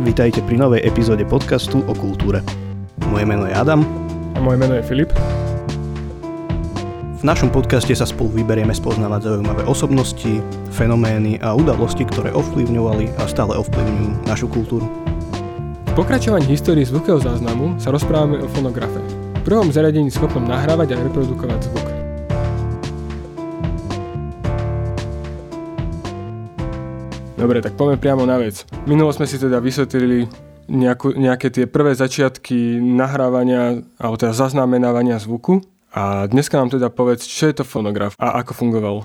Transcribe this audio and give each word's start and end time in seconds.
Vítajte 0.00 0.40
pri 0.40 0.56
novej 0.56 0.80
epizóde 0.88 1.20
podcastu 1.28 1.84
o 1.84 1.92
kultúre. 1.92 2.40
Moje 3.12 3.28
meno 3.28 3.44
je 3.44 3.52
Adam. 3.52 3.84
A 4.32 4.40
moje 4.40 4.56
meno 4.56 4.72
je 4.72 4.80
Filip. 4.80 5.12
V 7.20 7.22
našom 7.28 7.52
podcaste 7.52 7.92
sa 7.92 8.08
spolu 8.08 8.40
vyberieme 8.40 8.72
spoznávať 8.72 9.28
zaujímavé 9.28 9.68
osobnosti, 9.68 10.40
fenomény 10.72 11.44
a 11.44 11.52
udalosti, 11.52 12.08
ktoré 12.08 12.32
ovplyvňovali 12.32 13.20
a 13.20 13.28
stále 13.28 13.52
ovplyvňujú 13.60 14.24
našu 14.24 14.48
kultúru. 14.48 14.88
V 15.84 15.92
pokračovaní 15.92 16.48
histórii 16.48 16.88
zvukového 16.88 17.20
záznamu 17.20 17.76
sa 17.76 17.92
rozprávame 17.92 18.40
o 18.40 18.48
fonografe. 18.48 18.96
Prvom 19.44 19.68
zariadení 19.68 20.08
schopnom 20.08 20.48
nahrávať 20.48 20.96
a 20.96 21.04
reprodukovať 21.04 21.68
zvuk. 21.68 21.91
Dobre, 27.42 27.58
tak 27.58 27.74
poďme 27.74 27.98
priamo 27.98 28.22
na 28.22 28.38
vec. 28.38 28.62
Minulo 28.86 29.10
sme 29.10 29.26
si 29.26 29.34
teda 29.34 29.58
vysvetlili 29.58 30.30
nejakú, 30.70 31.18
nejaké 31.18 31.50
tie 31.50 31.66
prvé 31.66 31.90
začiatky 31.90 32.78
nahrávania 32.78 33.82
alebo 33.98 34.14
teda 34.14 34.30
zaznamenávania 34.30 35.18
zvuku 35.18 35.58
a 35.90 36.30
dneska 36.30 36.54
nám 36.54 36.70
teda 36.70 36.86
povedz, 36.94 37.26
čo 37.26 37.50
je 37.50 37.58
to 37.58 37.64
fonograf 37.66 38.14
a 38.22 38.38
ako 38.38 38.54
fungoval. 38.54 38.96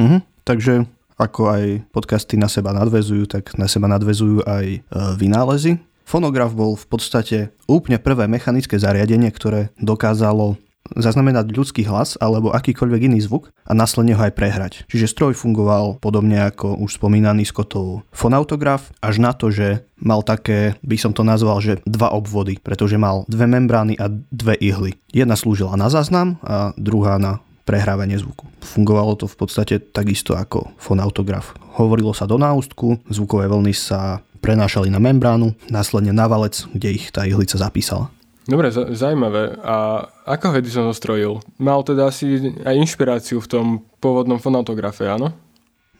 Mhm, 0.00 0.24
takže 0.48 0.88
ako 1.20 1.52
aj 1.52 1.64
podcasty 1.92 2.40
na 2.40 2.48
seba 2.48 2.72
nadvezujú, 2.72 3.28
tak 3.28 3.52
na 3.60 3.68
seba 3.68 3.84
nadvezujú 3.84 4.48
aj 4.48 4.66
e, 4.72 4.78
vynálezy. 5.20 5.76
Fonograf 6.08 6.56
bol 6.56 6.72
v 6.72 6.88
podstate 6.88 7.52
úplne 7.68 8.00
prvé 8.00 8.24
mechanické 8.32 8.80
zariadenie, 8.80 9.28
ktoré 9.28 9.76
dokázalo 9.76 10.56
zaznamenať 10.96 11.52
ľudský 11.52 11.84
hlas 11.88 12.16
alebo 12.20 12.54
akýkoľvek 12.54 13.12
iný 13.12 13.20
zvuk 13.24 13.52
a 13.66 13.72
následne 13.76 14.16
ho 14.16 14.22
aj 14.22 14.32
prehrať. 14.32 14.72
Čiže 14.88 15.10
stroj 15.10 15.32
fungoval 15.36 16.00
podobne 16.00 16.40
ako 16.48 16.78
už 16.80 16.96
spomínaný 16.96 17.44
Scottov 17.44 18.06
fonautograf, 18.14 18.92
až 19.02 19.20
na 19.20 19.36
to, 19.36 19.52
že 19.52 19.84
mal 19.98 20.22
také, 20.22 20.78
by 20.80 20.96
som 20.96 21.12
to 21.12 21.26
nazval, 21.26 21.58
že 21.58 21.82
dva 21.84 22.14
obvody, 22.14 22.56
pretože 22.62 22.96
mal 22.96 23.26
dve 23.26 23.50
membrány 23.50 23.98
a 23.98 24.08
dve 24.30 24.54
ihly. 24.62 24.96
Jedna 25.10 25.34
slúžila 25.34 25.74
na 25.74 25.90
záznam 25.90 26.38
a 26.40 26.72
druhá 26.78 27.18
na 27.18 27.42
prehrávanie 27.68 28.16
zvuku. 28.16 28.48
Fungovalo 28.64 29.12
to 29.20 29.28
v 29.28 29.36
podstate 29.36 29.74
takisto 29.92 30.32
ako 30.32 30.72
fonautograf. 30.80 31.52
Hovorilo 31.76 32.16
sa 32.16 32.24
do 32.24 32.40
náustku, 32.40 33.04
zvukové 33.12 33.44
vlny 33.44 33.76
sa 33.76 34.24
prenášali 34.40 34.88
na 34.88 34.96
membránu, 35.02 35.52
následne 35.68 36.16
na 36.16 36.24
valec, 36.24 36.64
kde 36.72 36.96
ich 36.96 37.12
tá 37.12 37.28
ihlica 37.28 37.60
zapísala. 37.60 38.08
Dobre, 38.48 38.72
zaujímavé. 38.72 39.60
A 39.60 40.08
ako 40.24 40.44
ho 40.48 40.54
Edison 40.56 40.88
zostrojil? 40.88 41.44
Mal 41.60 41.84
teda 41.84 42.08
asi 42.08 42.56
aj 42.64 42.80
inšpiráciu 42.80 43.44
v 43.44 43.50
tom 43.52 43.66
pôvodnom 44.00 44.40
fonautografe, 44.40 45.04
áno? 45.04 45.36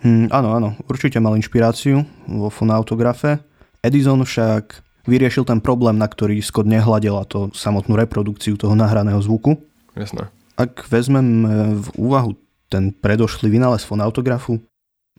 Hmm, 0.01 0.33
áno, 0.33 0.57
áno, 0.57 0.69
určite 0.89 1.21
mal 1.21 1.37
inšpiráciu 1.37 2.09
vo 2.25 2.49
fonautografe. 2.49 3.45
Edison 3.85 4.25
však 4.25 4.81
vyriešil 5.05 5.45
ten 5.45 5.61
problém, 5.61 6.01
na 6.01 6.09
ktorý 6.09 6.41
Scott 6.41 6.65
nehľadil 6.65 7.21
a 7.21 7.29
to 7.29 7.53
samotnú 7.53 8.01
reprodukciu 8.01 8.57
toho 8.57 8.73
nahraného 8.73 9.21
zvuku. 9.21 9.61
Jasné. 9.93 10.33
Ak 10.57 10.89
vezmem 10.89 11.45
v 11.85 11.89
úvahu 12.01 12.33
ten 12.73 12.97
predošlý 12.97 13.53
vynález 13.53 13.85
fonautografu, 13.85 14.65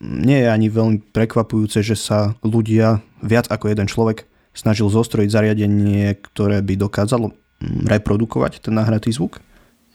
nie 0.02 0.40
je 0.42 0.50
ani 0.50 0.72
veľmi 0.72 1.14
prekvapujúce, 1.14 1.86
že 1.86 1.94
sa 1.94 2.34
ľudia, 2.42 3.04
viac 3.22 3.52
ako 3.52 3.70
jeden 3.70 3.86
človek, 3.86 4.26
snažil 4.54 4.90
zostrojiť 4.90 5.30
zariadenie, 5.30 6.18
ktoré 6.20 6.60
by 6.60 6.74
dokázalo 6.76 7.32
mm, 7.32 7.88
reprodukovať 7.88 8.70
ten 8.70 8.74
nahratý 8.76 9.14
zvuk. 9.14 9.40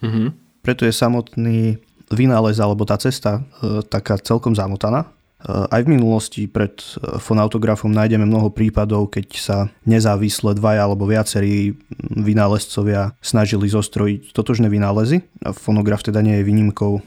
Mm-hmm. 0.01 0.29
Preto 0.65 0.89
je 0.89 0.95
samotný 0.97 1.77
vynález 2.13 2.61
alebo 2.61 2.85
tá 2.85 2.97
cesta 2.97 3.41
e, 3.61 3.81
taká 3.85 4.21
celkom 4.21 4.53
zamotaná. 4.53 5.05
E, 5.05 5.09
aj 5.69 5.81
v 5.85 5.93
minulosti 5.97 6.43
pred 6.49 6.77
e, 6.77 7.21
fonautografom 7.21 7.93
nájdeme 7.93 8.25
mnoho 8.25 8.53
prípadov, 8.53 9.13
keď 9.13 9.27
sa 9.37 9.59
nezávisle 9.85 10.57
dvaja 10.57 10.85
alebo 10.85 11.09
viacerí 11.09 11.77
vynálezcovia 12.01 13.17
snažili 13.25 13.69
zostrojiť 13.69 14.33
totožné 14.33 14.69
vynálezy. 14.69 15.25
A 15.45 15.53
fonograf 15.53 16.05
teda 16.05 16.21
nie 16.21 16.41
je 16.41 16.49
výnimkou. 16.49 17.01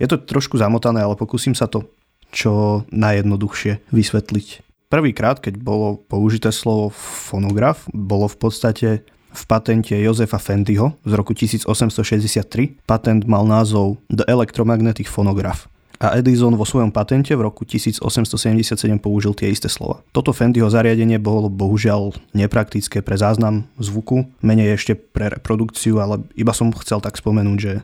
Je 0.00 0.06
to 0.10 0.18
trošku 0.18 0.58
zamotané, 0.58 1.04
ale 1.04 1.14
pokúsim 1.14 1.54
sa 1.54 1.70
to 1.70 1.86
čo 2.34 2.82
najjednoduchšie 2.90 3.94
vysvetliť. 3.94 4.73
Prvýkrát, 4.94 5.42
keď 5.42 5.58
bolo 5.58 5.98
použité 6.06 6.54
slovo 6.54 6.94
fonograf, 7.26 7.82
bolo 7.90 8.30
v 8.30 8.36
podstate 8.38 8.88
v 9.34 9.42
patente 9.50 9.90
Josefa 9.90 10.38
Fendyho 10.38 10.94
z 11.02 11.12
roku 11.18 11.34
1863. 11.34 12.78
Patent 12.86 13.26
mal 13.26 13.42
názov 13.42 13.98
The 14.06 14.22
Electromagnetic 14.30 15.10
Phonograph 15.10 15.66
a 15.98 16.14
Edison 16.14 16.54
vo 16.54 16.62
svojom 16.62 16.94
patente 16.94 17.34
v 17.34 17.42
roku 17.42 17.66
1877 17.66 18.78
použil 19.02 19.34
tie 19.34 19.50
isté 19.50 19.66
slova. 19.66 19.98
Toto 20.14 20.30
Fendyho 20.30 20.70
zariadenie 20.70 21.18
bolo 21.18 21.50
bohužiaľ 21.50 22.14
nepraktické 22.30 23.02
pre 23.02 23.18
záznam 23.18 23.66
zvuku, 23.82 24.30
menej 24.46 24.78
ešte 24.78 24.94
pre 24.94 25.26
reprodukciu, 25.26 25.98
ale 25.98 26.22
iba 26.38 26.54
som 26.54 26.70
chcel 26.70 27.02
tak 27.02 27.18
spomenúť, 27.18 27.58
že 27.58 27.72
e, 27.78 27.82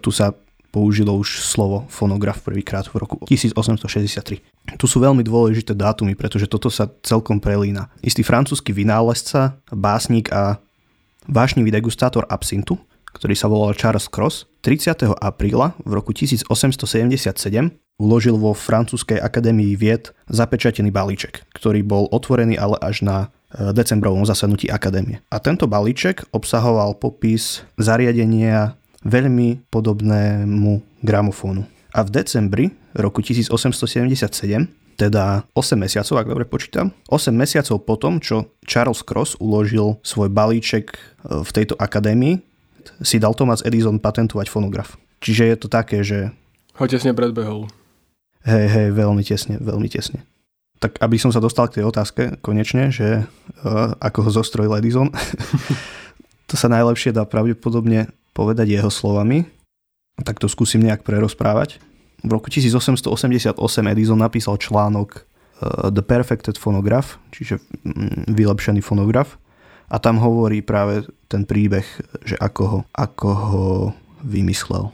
tu 0.00 0.08
sa 0.08 0.32
použilo 0.70 1.16
už 1.16 1.42
slovo 1.42 1.84
fonograf 1.88 2.42
prvýkrát 2.42 2.86
v 2.88 3.00
roku 3.00 3.16
1863. 3.26 4.42
Tu 4.76 4.86
sú 4.86 4.98
veľmi 5.00 5.22
dôležité 5.22 5.72
dátumy, 5.72 6.18
pretože 6.18 6.50
toto 6.50 6.68
sa 6.68 6.90
celkom 7.00 7.38
prelína. 7.38 7.88
Istý 8.02 8.22
francúzsky 8.26 8.74
vynálezca, 8.74 9.58
básnik 9.72 10.28
a 10.34 10.58
vášnivý 11.26 11.74
degustátor 11.74 12.26
absintu, 12.28 12.78
ktorý 13.16 13.32
sa 13.32 13.48
volal 13.48 13.72
Charles 13.72 14.12
Cross, 14.12 14.44
30. 14.60 15.16
apríla 15.16 15.72
v 15.80 15.96
roku 15.96 16.12
1877 16.12 17.72
uložil 17.96 18.36
vo 18.36 18.52
Francúzskej 18.52 19.16
akadémii 19.16 19.72
vied 19.76 20.12
zapečatený 20.28 20.92
balíček, 20.92 21.48
ktorý 21.56 21.80
bol 21.80 22.04
otvorený 22.12 22.60
ale 22.60 22.76
až 22.84 23.00
na 23.00 23.16
e, 23.48 23.72
decembrovom 23.72 24.28
zasadnutí 24.28 24.68
akadémie. 24.68 25.24
A 25.32 25.40
tento 25.40 25.64
balíček 25.64 26.28
obsahoval 26.36 27.00
popis 27.00 27.64
zariadenia 27.80 28.76
veľmi 29.06 29.70
podobnému 29.70 30.82
gramofónu. 31.06 31.62
A 31.94 32.02
v 32.02 32.10
decembri 32.10 32.64
roku 32.92 33.22
1877, 33.22 34.66
teda 34.96 35.44
8 35.52 35.76
mesiacov, 35.76 36.14
ak 36.18 36.26
dobre 36.28 36.44
počítam, 36.48 36.90
8 37.08 37.32
mesiacov 37.32 37.76
potom, 37.86 38.18
čo 38.18 38.50
Charles 38.66 39.04
Cross 39.04 39.38
uložil 39.38 40.00
svoj 40.02 40.32
balíček 40.32 40.92
e, 40.92 40.98
v 41.44 41.50
tejto 41.52 41.76
akadémii, 41.76 42.40
si 43.04 43.20
dal 43.20 43.36
Thomas 43.36 43.60
Edison 43.62 44.00
patentovať 44.00 44.48
fonograf. 44.48 44.96
Čiže 45.20 45.42
je 45.52 45.56
to 45.56 45.68
také, 45.68 46.00
že... 46.00 46.32
Ho 46.76 46.84
tesne 46.88 47.12
predbehol. 47.16 47.68
Hej, 48.44 48.66
hej, 48.68 48.88
veľmi 48.94 49.22
tesne, 49.24 49.56
veľmi 49.60 49.88
tesne. 49.90 50.24
Tak 50.76 51.00
aby 51.00 51.16
som 51.16 51.32
sa 51.32 51.40
dostal 51.40 51.72
k 51.72 51.80
tej 51.80 51.84
otázke 51.88 52.36
konečne, 52.44 52.92
že 52.92 53.24
uh, 53.24 53.96
ako 53.98 54.28
ho 54.28 54.30
zostrojil 54.30 54.76
Edison, 54.76 55.08
to 56.50 56.54
sa 56.54 56.68
najlepšie 56.68 57.16
dá 57.16 57.24
pravdepodobne 57.26 58.12
povedať 58.36 58.68
jeho 58.76 58.92
slovami, 58.92 59.48
tak 60.20 60.36
to 60.36 60.52
skúsim 60.52 60.84
nejak 60.84 61.00
prerozprávať. 61.00 61.80
V 62.20 62.30
roku 62.32 62.52
1888 62.52 63.56
Edison 63.88 64.20
napísal 64.20 64.60
článok 64.60 65.24
uh, 65.24 65.88
The 65.88 66.04
Perfected 66.04 66.60
Phonograph, 66.60 67.16
čiže 67.32 67.60
mm, 67.84 68.28
vylepšený 68.28 68.84
fonograf. 68.84 69.40
A 69.88 69.96
tam 69.96 70.20
hovorí 70.20 70.60
práve 70.60 71.08
ten 71.30 71.48
príbeh, 71.48 71.86
že 72.26 72.36
ako 72.36 72.62
ho, 72.68 72.78
ako 72.92 73.28
ho 73.32 73.64
vymyslel. 74.20 74.92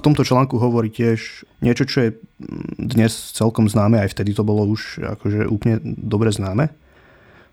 V 0.00 0.04
tomto 0.08 0.24
článku 0.24 0.56
hovorí 0.56 0.88
tiež 0.88 1.44
niečo, 1.60 1.84
čo 1.84 1.98
je 2.08 2.10
mm, 2.16 2.78
dnes 2.78 3.12
celkom 3.36 3.70
známe, 3.70 4.02
aj 4.02 4.14
vtedy 4.16 4.34
to 4.34 4.42
bolo 4.42 4.66
už 4.66 5.02
akože 5.18 5.46
úplne 5.46 5.78
dobre 5.84 6.30
známe. 6.34 6.72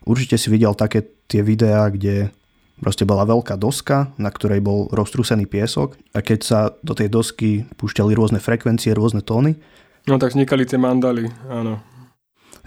Určite 0.08 0.40
si 0.40 0.48
videl 0.48 0.72
také 0.72 1.04
tie 1.28 1.44
videá, 1.44 1.92
kde 1.92 2.32
Proste 2.78 3.10
bola 3.10 3.26
veľká 3.26 3.58
doska, 3.58 4.14
na 4.22 4.30
ktorej 4.30 4.62
bol 4.62 4.86
roztrúsený 4.94 5.50
piesok 5.50 5.98
a 6.14 6.22
keď 6.22 6.40
sa 6.46 6.60
do 6.86 6.94
tej 6.94 7.10
dosky 7.10 7.66
púšťali 7.78 8.14
rôzne 8.14 8.38
frekvencie, 8.38 8.94
rôzne 8.94 9.26
tóny. 9.26 9.58
No 10.06 10.22
tak 10.22 10.38
vznikali 10.38 10.64
tie 10.70 10.78
mandaly, 10.78 11.26
áno. 11.50 11.82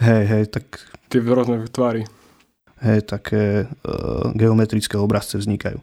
Hej, 0.03 0.23
hej, 0.27 0.45
tak... 0.51 0.83
Tie 1.13 1.23
rôzne 1.23 1.63
tvary. 1.71 2.05
Hej, 2.81 3.07
také 3.07 3.69
uh, 3.69 4.35
geometrické 4.35 4.99
obrazce 4.99 5.39
vznikajú. 5.39 5.79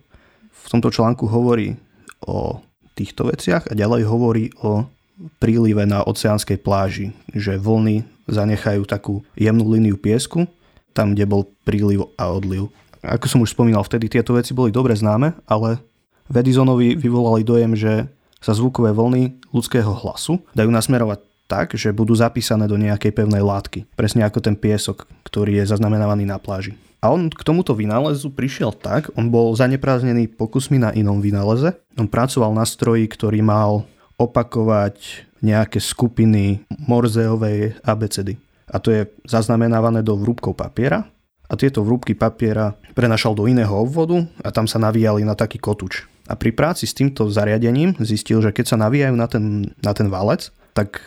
V 0.51 0.67
tomto 0.67 0.91
článku 0.91 1.29
hovorí 1.29 1.79
o 2.25 2.59
týchto 2.97 3.29
veciach 3.29 3.69
a 3.69 3.73
ďalej 3.77 4.09
hovorí 4.09 4.49
o 4.65 4.89
prílive 5.37 5.85
na 5.85 6.01
oceánskej 6.01 6.57
pláži, 6.61 7.13
že 7.31 7.61
vlny 7.61 8.03
zanechajú 8.27 8.83
takú 8.89 9.21
jemnú 9.37 9.69
líniu 9.71 9.95
piesku, 9.95 10.49
tam, 10.97 11.13
kde 11.13 11.29
bol 11.29 11.45
príliv 11.61 12.09
a 12.17 12.33
odliv. 12.33 12.73
Ako 13.05 13.25
som 13.29 13.43
už 13.43 13.53
spomínal, 13.53 13.85
vtedy 13.85 14.09
tieto 14.09 14.33
veci 14.33 14.55
boli 14.55 14.73
dobre 14.73 14.97
známe, 14.97 15.37
ale 15.45 15.81
v 16.27 16.35
Edisonovi 16.43 16.97
vyvolali 16.97 17.45
dojem, 17.45 17.73
že 17.77 18.09
sa 18.37 18.53
zvukové 18.53 18.93
vlny 18.93 19.49
ľudského 19.49 19.89
hlasu 19.89 20.37
dajú 20.53 20.69
nasmerovať 20.69 21.19
tak, 21.47 21.73
že 21.79 21.95
budú 21.95 22.11
zapísané 22.13 22.67
do 22.67 22.75
nejakej 22.75 23.15
pevnej 23.15 23.39
látky. 23.39 23.87
Presne 23.95 24.27
ako 24.27 24.43
ten 24.43 24.55
piesok, 24.59 25.07
ktorý 25.23 25.63
je 25.63 25.71
zaznamenávaný 25.71 26.27
na 26.27 26.37
pláži. 26.37 26.75
A 26.99 27.13
on 27.13 27.31
k 27.31 27.45
tomuto 27.45 27.71
vynálezu 27.71 28.33
prišiel 28.33 28.75
tak, 28.75 29.13
on 29.15 29.31
bol 29.31 29.55
zanepráznený 29.55 30.27
pokusmi 30.33 30.81
na 30.81 30.89
inom 30.91 31.23
vynáleze. 31.23 31.77
On 31.95 32.09
pracoval 32.09 32.51
na 32.51 32.67
stroji, 32.67 33.07
ktorý 33.07 33.39
mal 33.39 33.87
opakovať 34.17 35.23
nejaké 35.39 35.77
skupiny 35.77 36.65
Morzeovej 36.89 37.79
abecedy. 37.85 38.41
A 38.67 38.81
to 38.81 38.91
je 38.91 39.07
zaznamenávané 39.23 40.03
do 40.03 40.17
vrúbkov 40.19 40.57
papiera 40.57 41.07
a 41.47 41.53
tieto 41.55 41.83
vrúbky 41.83 42.13
papiera 42.13 42.75
prenašal 42.91 43.35
do 43.35 43.47
iného 43.47 43.71
obvodu 43.71 44.27
a 44.43 44.51
tam 44.51 44.67
sa 44.67 44.79
navíjali 44.79 45.23
na 45.23 45.33
taký 45.33 45.59
kotuč. 45.59 46.03
A 46.27 46.35
pri 46.35 46.51
práci 46.51 46.83
s 46.83 46.95
týmto 46.95 47.31
zariadením 47.31 47.95
zistil, 48.03 48.43
že 48.43 48.51
keď 48.51 48.75
sa 48.75 48.77
navíjajú 48.77 49.15
na 49.15 49.27
ten, 49.31 49.71
na 49.79 49.95
ten 49.95 50.11
valec, 50.11 50.51
tak 50.75 50.99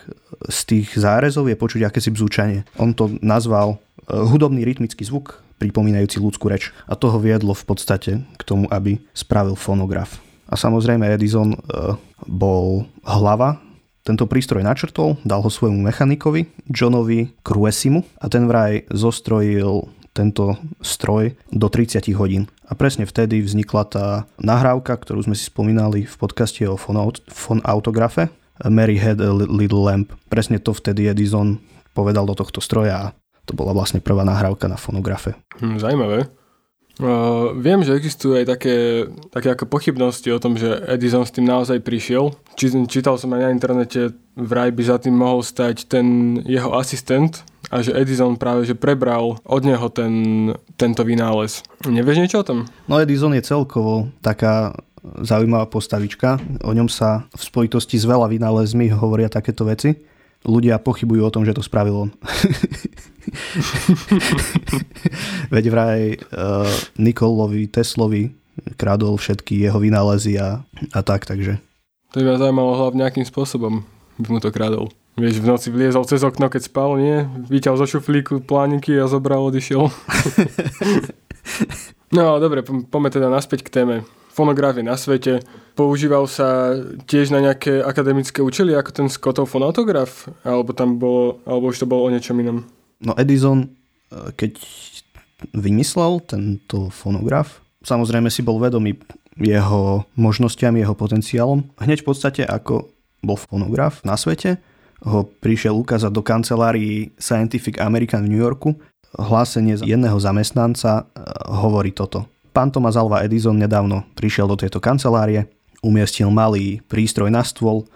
z 0.48 0.58
tých 0.66 0.88
zárezov 0.96 1.46
je 1.46 1.60
počuť 1.60 1.86
akési 1.86 2.10
bzúčanie. 2.10 2.64
On 2.80 2.90
to 2.90 3.12
nazval 3.20 3.76
e, 3.76 4.16
hudobný 4.16 4.64
rytmický 4.64 5.04
zvuk, 5.06 5.44
pripomínajúci 5.60 6.18
ľudskú 6.18 6.48
reč. 6.48 6.72
A 6.88 6.96
to 6.96 7.12
ho 7.12 7.20
viedlo 7.20 7.52
v 7.52 7.64
podstate 7.68 8.12
k 8.24 8.42
tomu, 8.42 8.66
aby 8.72 8.98
spravil 9.12 9.54
fonograf. 9.54 10.18
A 10.50 10.58
samozrejme 10.58 11.06
Edison 11.06 11.54
e, 11.54 11.58
bol 12.26 12.88
hlava 13.04 13.62
tento 14.00 14.24
prístroj 14.24 14.64
načrtol, 14.64 15.20
dal 15.22 15.44
ho 15.44 15.50
svojmu 15.52 15.84
mechanikovi, 15.86 16.48
Johnovi 16.66 17.36
Cruesimu 17.44 18.02
a 18.18 18.26
ten 18.32 18.48
vraj 18.48 18.88
zostrojil 18.90 19.86
tento 20.10 20.58
stroj 20.82 21.38
do 21.54 21.70
30 21.70 22.10
hodín. 22.18 22.50
A 22.66 22.74
presne 22.74 23.06
vtedy 23.06 23.42
vznikla 23.42 23.82
tá 23.86 24.06
nahrávka, 24.42 24.98
ktorú 24.98 25.26
sme 25.26 25.38
si 25.38 25.46
spomínali 25.46 26.06
v 26.06 26.14
podcaste 26.18 26.66
o 26.66 26.74
fon 26.76 27.60
autografe, 27.62 28.30
Mary 28.68 29.00
had 29.00 29.20
a 29.24 29.32
little 29.32 29.80
lamp. 29.80 30.12
Presne 30.28 30.60
to 30.60 30.76
vtedy 30.76 31.08
Edison 31.08 31.56
povedal 31.96 32.28
do 32.28 32.36
tohto 32.36 32.60
stroja 32.60 32.94
a 33.00 33.06
to 33.48 33.56
bola 33.56 33.72
vlastne 33.72 34.04
prvá 34.04 34.26
nahrávka 34.26 34.68
na 34.68 34.76
fonografe. 34.76 35.32
Hm, 35.64 35.80
zajímavé. 35.80 36.28
Uh, 37.00 37.56
viem, 37.56 37.80
že 37.80 37.96
existujú 37.96 38.36
aj 38.36 38.44
také, 38.44 39.08
také 39.32 39.56
ako 39.56 39.72
pochybnosti 39.72 40.28
o 40.36 40.42
tom, 40.42 40.60
že 40.60 40.68
Edison 40.84 41.24
s 41.24 41.32
tým 41.32 41.48
naozaj 41.48 41.80
prišiel. 41.80 42.36
Či, 42.60 42.76
čítal 42.92 43.16
som 43.16 43.32
aj 43.32 43.48
na 43.48 43.54
internete, 43.56 44.12
vraj 44.36 44.68
by 44.68 44.82
za 44.84 45.00
tým 45.00 45.16
mohol 45.16 45.40
stať 45.40 45.88
ten 45.88 46.36
jeho 46.44 46.76
asistent 46.76 47.40
a 47.70 47.86
že 47.86 47.94
Edison 47.94 48.34
práve 48.34 48.66
že 48.66 48.74
prebral 48.74 49.38
od 49.46 49.62
neho 49.62 49.86
ten, 49.94 50.12
tento 50.74 51.06
vynález. 51.06 51.62
Nevieš 51.86 52.18
niečo 52.18 52.42
o 52.42 52.46
tom? 52.46 52.58
No 52.90 52.98
Edison 52.98 53.32
je 53.32 53.46
celkovo 53.46 54.10
taká 54.18 54.74
zaujímavá 55.22 55.70
postavička. 55.70 56.42
O 56.66 56.74
ňom 56.74 56.90
sa 56.90 57.24
v 57.32 57.40
spojitosti 57.40 57.96
s 57.96 58.04
veľa 58.04 58.28
vynálezmi 58.28 58.92
hovoria 58.92 59.32
takéto 59.32 59.64
veci. 59.64 59.96
Ľudia 60.44 60.80
pochybujú 60.80 61.24
o 61.24 61.32
tom, 61.32 61.44
že 61.44 61.52
to 61.52 61.64
spravil 61.64 62.08
on. 62.08 62.10
Veď 65.54 65.64
vraj 65.68 66.16
uh, 66.16 66.64
Nikolovi, 66.96 67.68
Teslovi 67.68 68.32
kradol 68.76 69.16
všetky 69.16 69.68
jeho 69.68 69.80
vynálezy 69.80 70.38
a, 70.40 70.64
a 70.92 71.00
tak, 71.04 71.26
takže. 71.28 71.58
To 72.12 72.20
by 72.20 72.24
ma 72.34 72.38
zaujímalo 72.40 72.76
hlavne 72.76 73.04
akým 73.04 73.24
spôsobom 73.24 73.84
by 74.20 74.28
mu 74.28 74.40
to 74.40 74.52
kradol. 74.52 74.88
Vieš, 75.20 75.44
v 75.44 75.50
noci 75.52 75.68
vliezol 75.68 76.08
cez 76.08 76.24
okno, 76.24 76.48
keď 76.48 76.72
spal, 76.72 76.96
nie? 76.96 77.28
Vyťal 77.52 77.76
zo 77.76 77.84
šuflíku 77.84 78.40
plániky 78.40 78.96
a 78.96 79.04
zobral, 79.04 79.44
odišiel. 79.52 79.92
no, 82.16 82.40
dobre, 82.40 82.64
poďme 82.64 83.12
teda 83.12 83.28
naspäť 83.28 83.68
k 83.68 83.72
téme. 83.72 83.94
Fonografie 84.32 84.80
na 84.80 84.96
svete. 84.96 85.44
Používal 85.76 86.24
sa 86.24 86.72
tiež 87.04 87.36
na 87.36 87.44
nejaké 87.44 87.84
akademické 87.84 88.40
účely, 88.40 88.72
ako 88.72 88.90
ten 88.96 89.08
Scottov 89.12 89.52
fonautograf? 89.52 90.24
Alebo 90.40 90.72
tam 90.72 90.96
bolo, 90.96 91.44
alebo 91.44 91.68
už 91.68 91.84
to 91.84 91.90
bolo 91.90 92.08
o 92.08 92.12
niečom 92.12 92.40
inom? 92.40 92.64
No 93.04 93.12
Edison, 93.20 93.68
e, 93.68 94.32
keď 94.32 94.56
vymyslel 95.52 96.24
tento 96.24 96.88
fonograf, 96.88 97.60
samozrejme 97.84 98.32
si 98.32 98.40
bol 98.40 98.56
vedomý 98.56 98.96
jeho 99.36 100.08
možnosťami, 100.16 100.80
jeho 100.80 100.96
potenciálom. 100.96 101.68
Hneď 101.76 102.00
v 102.00 102.08
podstate 102.08 102.42
ako 102.48 102.88
bol 103.20 103.36
fonograf 103.36 104.00
na 104.00 104.16
svete, 104.16 104.56
ho 105.00 105.24
prišiel 105.40 105.76
ukázať 105.80 106.12
do 106.12 106.20
kancelárii 106.20 107.12
Scientific 107.16 107.80
American 107.80 108.28
v 108.28 108.36
New 108.36 108.42
Yorku. 108.42 108.76
Hlásenie 109.16 109.80
jedného 109.80 110.16
zamestnanca 110.20 111.02
e, 111.02 111.20
hovorí 111.50 111.90
toto. 111.90 112.28
Pán 112.50 112.70
Thomas 112.70 112.98
Alva 112.98 113.24
Edison 113.24 113.56
nedávno 113.56 114.04
prišiel 114.18 114.46
do 114.50 114.58
tejto 114.58 114.82
kancelárie, 114.82 115.46
umiestnil 115.80 116.28
malý 116.28 116.82
prístroj 116.90 117.30
na 117.30 117.46
stôl, 117.46 117.86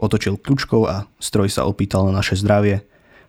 otočil 0.00 0.40
kľúčkou 0.40 0.88
a 0.88 1.04
stroj 1.20 1.48
sa 1.52 1.68
opýtal 1.68 2.08
na 2.08 2.20
naše 2.20 2.38
zdravie. 2.40 2.82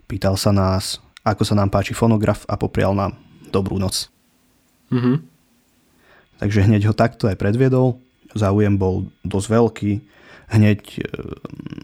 Pýtal 0.09 0.39
sa 0.39 0.49
nás, 0.49 0.97
ako 1.21 1.43
sa 1.45 1.53
nám 1.53 1.69
páči 1.69 1.93
fonograf 1.93 2.47
a 2.49 2.57
poprial 2.57 2.97
nám 2.97 3.13
dobrú 3.53 3.77
noc. 3.77 4.09
Mm-hmm. 4.89 5.15
Takže 6.39 6.65
hneď 6.65 6.81
ho 6.89 6.95
takto 6.95 7.27
aj 7.27 7.37
predviedol. 7.37 7.99
Záujem 8.33 8.79
bol 8.79 9.11
dosť 9.27 9.47
veľký. 9.51 9.91
Hneď 10.49 10.81
e, 10.81 11.01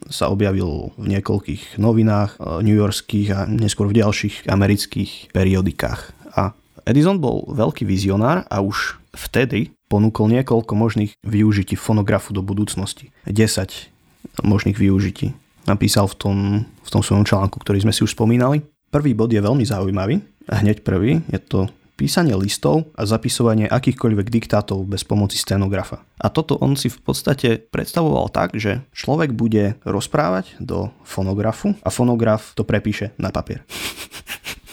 sa 0.09 0.33
objavil 0.33 0.94
v 0.97 1.06
niekoľkých 1.17 1.77
novinách 1.77 2.38
e, 2.38 2.65
newyorských 2.65 3.27
a 3.33 3.39
neskôr 3.45 3.85
v 3.89 4.01
ďalších 4.01 4.50
amerických 4.50 5.29
periodikách. 5.29 6.13
A 6.33 6.57
Edison 6.85 7.21
bol 7.21 7.45
veľký 7.53 7.85
vizionár 7.85 8.45
a 8.50 8.62
už 8.62 8.97
vtedy 9.13 9.73
ponúkol 9.85 10.33
niekoľko 10.33 10.73
možných 10.73 11.12
využití 11.21 11.77
fonografu 11.77 12.33
do 12.33 12.41
budúcnosti. 12.41 13.13
10 13.29 14.44
možných 14.44 14.77
využití. 14.77 15.38
Napísal 15.65 16.09
v 16.09 16.15
tom, 16.17 16.38
v 16.65 16.89
tom 16.89 17.01
svojom 17.01 17.25
článku, 17.25 17.57
ktorý 17.62 17.85
sme 17.85 17.94
si 17.94 18.06
už 18.06 18.13
spomínali. 18.13 18.62
Prvý 18.94 19.17
bod 19.17 19.33
je 19.33 19.41
veľmi 19.41 19.65
zaujímavý. 19.65 20.21
Hneď 20.45 20.85
prvý 20.85 21.25
je 21.29 21.39
to 21.41 21.59
písanie 21.95 22.36
listov 22.36 22.92
a 23.00 23.07
zapisovanie 23.07 23.71
akýchkoľvek 23.71 24.27
diktátov 24.27 24.83
bez 24.86 25.07
pomoci 25.07 25.39
stenografa. 25.39 26.03
A 26.19 26.27
toto 26.27 26.59
on 26.59 26.75
si 26.75 26.92
v 26.92 27.00
podstate 27.00 27.63
predstavoval 27.71 28.30
tak, 28.30 28.56
že 28.59 28.83
človek 28.92 29.31
bude 29.31 29.80
rozprávať 29.88 30.59
do 30.59 30.92
fonografu 31.07 31.74
a 31.81 31.89
fonograf 31.89 32.51
to 32.53 32.68
prepíše 32.68 33.15
na 33.15 33.31
papier. 33.31 33.63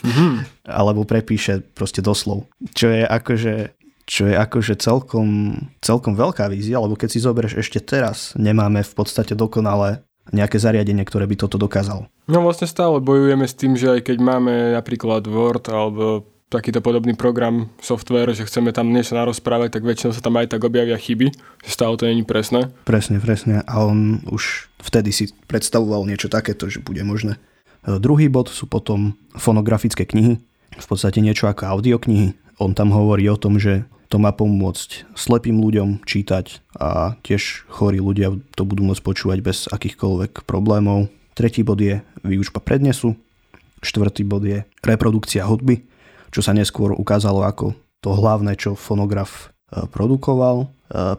Mm-hmm. 0.02 0.32
Alebo 0.82 1.06
prepíše 1.06 1.62
proste 1.62 2.02
doslov. 2.02 2.50
Čo 2.74 2.90
je 2.90 3.06
akože 3.06 3.54
čo 4.02 4.26
je 4.26 4.34
akože 4.34 4.82
celkom, 4.82 5.54
celkom 5.78 6.18
veľká 6.18 6.50
vízia, 6.50 6.82
lebo 6.82 6.98
keď 6.98 7.08
si 7.08 7.22
zoberieš 7.22 7.62
ešte 7.62 7.78
teraz, 7.78 8.34
nemáme 8.34 8.82
v 8.82 8.92
podstate 8.98 9.38
dokonale 9.38 10.02
nejaké 10.34 10.58
zariadenie, 10.58 11.06
ktoré 11.06 11.26
by 11.26 11.46
toto 11.46 11.58
dokázalo. 11.58 12.06
No 12.30 12.42
vlastne 12.42 12.70
stále 12.70 13.02
bojujeme 13.02 13.46
s 13.46 13.58
tým, 13.58 13.74
že 13.74 13.98
aj 13.98 14.10
keď 14.10 14.16
máme 14.22 14.74
napríklad 14.74 15.26
Word 15.26 15.70
alebo 15.70 16.26
takýto 16.52 16.84
podobný 16.84 17.16
program, 17.16 17.72
software, 17.80 18.36
že 18.36 18.44
chceme 18.44 18.76
tam 18.76 18.92
niečo 18.92 19.16
narozprávať, 19.16 19.80
tak 19.80 19.88
väčšinou 19.88 20.12
sa 20.12 20.20
tam 20.20 20.36
aj 20.36 20.52
tak 20.52 20.60
objavia 20.68 21.00
chyby, 21.00 21.32
že 21.64 21.70
stále 21.72 21.96
to 21.96 22.04
není 22.04 22.28
presné. 22.28 22.68
Presne, 22.84 23.16
presne. 23.16 23.64
A 23.64 23.80
on 23.80 24.20
už 24.28 24.68
vtedy 24.84 25.08
si 25.16 25.32
predstavoval 25.48 26.04
niečo 26.04 26.28
takéto, 26.28 26.68
že 26.68 26.84
bude 26.84 27.00
možné. 27.00 27.40
E, 27.88 27.96
druhý 27.96 28.28
bod 28.28 28.52
sú 28.52 28.68
potom 28.68 29.16
fonografické 29.32 30.04
knihy, 30.04 30.36
v 30.76 30.86
podstate 30.86 31.24
niečo 31.24 31.48
ako 31.48 31.80
audioknihy. 31.80 32.36
On 32.60 32.76
tam 32.76 32.92
hovorí 32.92 33.24
o 33.32 33.40
tom, 33.40 33.56
že 33.56 33.88
to 34.12 34.20
má 34.20 34.28
pomôcť 34.28 35.08
slepým 35.16 35.56
ľuďom 35.56 36.04
čítať 36.04 36.60
a 36.76 37.16
tiež 37.24 37.64
chorí 37.72 37.96
ľudia 37.96 38.36
to 38.52 38.68
budú 38.68 38.84
môcť 38.84 39.00
počúvať 39.00 39.38
bez 39.40 39.58
akýchkoľvek 39.72 40.44
problémov. 40.44 41.08
Tretí 41.32 41.64
bod 41.64 41.80
je 41.80 42.04
výučba 42.20 42.60
prednesu. 42.60 43.16
Štvrtý 43.80 44.28
bod 44.28 44.44
je 44.44 44.68
reprodukcia 44.84 45.48
hudby, 45.48 45.88
čo 46.32 46.40
sa 46.40 46.56
neskôr 46.56 46.96
ukázalo 46.96 47.44
ako 47.44 47.76
to 48.02 48.10
hlavné, 48.10 48.58
čo 48.58 48.74
fonograf 48.74 49.54
e, 49.70 49.86
produkoval. 49.86 50.66
E, 50.66 50.66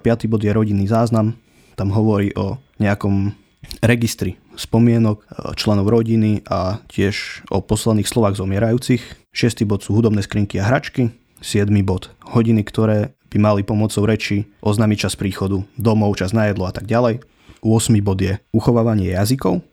piatý 0.01 0.27
bod 0.27 0.43
je 0.43 0.51
rodinný 0.51 0.89
záznam. 0.89 1.37
Tam 1.79 1.93
hovorí 1.93 2.35
o 2.35 2.59
nejakom 2.81 3.31
registri 3.79 4.35
spomienok 4.59 5.23
e, 5.23 5.25
členov 5.55 5.87
rodiny 5.87 6.43
a 6.49 6.83
tiež 6.91 7.47
o 7.53 7.63
posledných 7.63 8.09
slovách 8.09 8.35
zomierajúcich. 8.35 9.31
Šiestý 9.31 9.63
bod 9.63 9.85
sú 9.85 9.95
hudobné 9.95 10.25
skrinky 10.25 10.59
a 10.59 10.67
hračky. 10.67 11.13
7. 11.39 11.71
bod. 11.87 12.11
Hodiny, 12.35 12.67
ktoré 12.67 13.15
by 13.31 13.37
mali 13.39 13.61
pomocou 13.63 14.03
reči 14.03 14.47
oznámiť 14.59 15.07
čas 15.07 15.13
príchodu 15.15 15.63
domov, 15.79 16.19
čas 16.19 16.35
na 16.35 16.51
jedlo 16.51 16.67
a 16.67 16.73
tak 16.75 16.89
ďalej. 16.89 17.23
8. 17.63 17.95
bod 18.03 18.19
je 18.19 18.39
uchovávanie 18.51 19.15
jazykov 19.15 19.63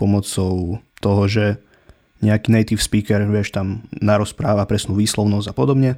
pomocou 0.00 0.80
toho, 0.98 1.22
že 1.28 1.60
nejaký 2.22 2.48
native 2.52 2.82
speaker, 2.82 3.22
vieš, 3.26 3.54
tam 3.54 3.86
narozpráva 3.98 4.68
presnú 4.68 4.94
výslovnosť 4.94 5.50
a 5.50 5.54
podobne. 5.54 5.90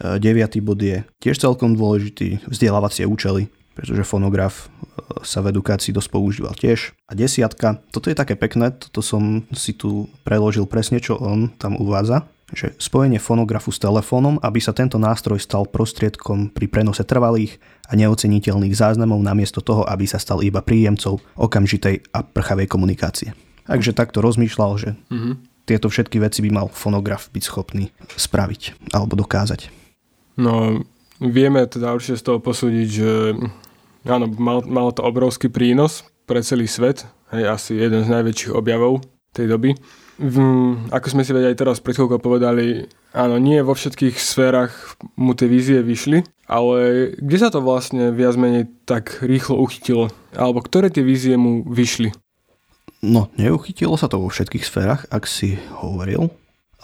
9. 0.00 0.20
E, 0.24 0.60
bod 0.64 0.80
je 0.80 1.04
tiež 1.20 1.36
celkom 1.36 1.76
dôležitý, 1.76 2.40
vzdelávacie 2.48 3.04
účely, 3.04 3.52
pretože 3.76 4.08
fonograf 4.08 4.66
e, 4.66 5.22
sa 5.22 5.44
v 5.44 5.52
edukácii 5.52 5.92
dosť 5.92 6.08
používal 6.08 6.54
tiež. 6.56 6.96
A 7.06 7.12
desiatka, 7.12 7.84
toto 7.92 8.08
je 8.08 8.16
také 8.16 8.34
pekné, 8.34 8.72
toto 8.72 9.04
som 9.04 9.44
si 9.52 9.76
tu 9.76 10.08
preložil 10.24 10.64
presne, 10.64 10.98
čo 10.98 11.20
on 11.20 11.52
tam 11.60 11.76
uvádza 11.76 12.24
že 12.50 12.74
spojenie 12.82 13.22
fonografu 13.22 13.70
s 13.70 13.78
telefónom, 13.78 14.42
aby 14.42 14.58
sa 14.58 14.74
tento 14.74 14.98
nástroj 14.98 15.38
stal 15.38 15.66
prostriedkom 15.66 16.50
pri 16.50 16.66
prenose 16.66 17.06
trvalých 17.06 17.62
a 17.86 17.94
neoceniteľných 17.94 18.74
záznamov 18.74 19.22
namiesto 19.22 19.62
toho, 19.62 19.86
aby 19.86 20.06
sa 20.06 20.18
stal 20.18 20.42
iba 20.42 20.58
príjemcov 20.62 21.22
okamžitej 21.38 22.10
a 22.10 22.26
prchavej 22.26 22.66
komunikácie. 22.66 23.30
Takže 23.70 23.94
takto 23.94 24.18
rozmýšľal, 24.18 24.72
že 24.82 24.90
mm-hmm. 25.14 25.34
Tieto 25.70 25.86
všetky 25.86 26.18
veci 26.18 26.42
by 26.42 26.50
mal 26.50 26.66
fonograf 26.66 27.30
byť 27.30 27.42
schopný 27.46 27.94
spraviť 28.18 28.90
alebo 28.90 29.14
dokázať. 29.14 29.70
No, 30.34 30.82
vieme 31.22 31.62
teda 31.70 31.94
určite 31.94 32.18
z 32.18 32.26
toho 32.26 32.38
posúdiť, 32.42 32.88
že 32.90 33.10
áno, 34.10 34.26
mal, 34.34 34.66
malo 34.66 34.90
to 34.90 35.06
obrovský 35.06 35.46
prínos 35.46 36.02
pre 36.26 36.42
celý 36.42 36.66
svet, 36.66 37.06
hej, 37.30 37.46
asi 37.46 37.78
jeden 37.78 38.02
z 38.02 38.10
najväčších 38.10 38.50
objavov 38.50 39.06
tej 39.30 39.46
doby. 39.46 39.70
v, 40.20 40.36
ako 40.92 41.06
sme 41.08 41.22
si 41.24 41.32
aj 41.32 41.56
teraz 41.56 41.80
pred 41.80 41.96
chvíľkou 41.96 42.20
povedali, 42.20 42.84
áno, 43.16 43.40
nie 43.40 43.64
vo 43.64 43.72
všetkých 43.72 44.20
sférach 44.20 44.98
mu 45.16 45.32
tie 45.32 45.48
vízie 45.48 45.80
vyšli, 45.80 46.26
ale 46.44 47.10
kde 47.16 47.36
sa 47.40 47.48
to 47.48 47.64
vlastne 47.64 48.12
viac 48.12 48.36
menej 48.36 48.68
tak 48.84 49.24
rýchlo 49.24 49.56
uchytilo? 49.56 50.12
Alebo 50.36 50.60
ktoré 50.60 50.92
tie 50.92 51.00
vízie 51.00 51.40
mu 51.40 51.64
vyšli? 51.64 52.12
No, 53.00 53.32
neuchytilo 53.40 53.96
sa 53.96 54.12
to 54.12 54.20
vo 54.20 54.28
všetkých 54.28 54.64
sférach, 54.64 55.08
ak 55.08 55.24
si 55.24 55.56
hovoril. 55.80 56.28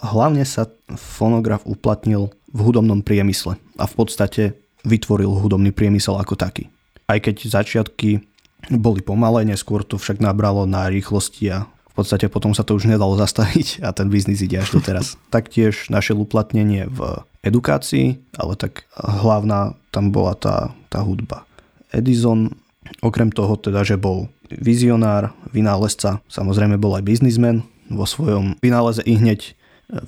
Hlavne 0.01 0.45
sa 0.45 0.65
fonograf 0.97 1.65
uplatnil 1.65 2.33
v 2.49 2.59
hudobnom 2.61 3.05
priemysle 3.05 3.57
a 3.77 3.85
v 3.85 3.93
podstate 3.93 4.43
vytvoril 4.81 5.29
hudobný 5.29 5.69
priemysel 5.69 6.17
ako 6.17 6.33
taký. 6.33 6.69
Aj 7.05 7.21
keď 7.21 7.49
začiatky 7.49 8.25
boli 8.73 9.05
pomalé, 9.05 9.45
neskôr 9.45 9.85
to 9.85 10.01
však 10.01 10.17
nabralo 10.17 10.65
na 10.65 10.89
rýchlosti 10.89 11.53
a 11.53 11.69
v 11.69 11.93
podstate 11.93 12.29
potom 12.29 12.53
sa 12.53 12.65
to 12.65 12.77
už 12.77 12.89
nedalo 12.89 13.13
zastaviť 13.23 13.85
a 13.85 13.93
ten 13.93 14.09
biznis 14.09 14.41
ide 14.41 14.57
až 14.57 14.73
do 14.73 14.81
teraz. 14.81 15.17
Taktiež 15.33 15.93
našiel 15.93 16.17
uplatnenie 16.17 16.89
v 16.89 17.21
edukácii, 17.45 18.17
ale 18.37 18.57
tak 18.57 18.89
hlavná 18.97 19.77
tam 19.93 20.09
bola 20.09 20.33
tá, 20.33 20.73
tá 20.89 21.05
hudba. 21.05 21.45
Edison 21.93 22.57
okrem 23.01 23.31
toho 23.31 23.55
teda, 23.59 23.83
že 23.83 23.99
bol 23.99 24.31
vizionár, 24.51 25.35
vynálezca, 25.51 26.23
samozrejme 26.31 26.79
bol 26.79 26.95
aj 26.95 27.03
biznismen, 27.03 27.67
vo 27.87 28.03
svojom 28.03 28.59
vynáleze 28.59 29.03
i 29.07 29.15
hneď 29.15 29.55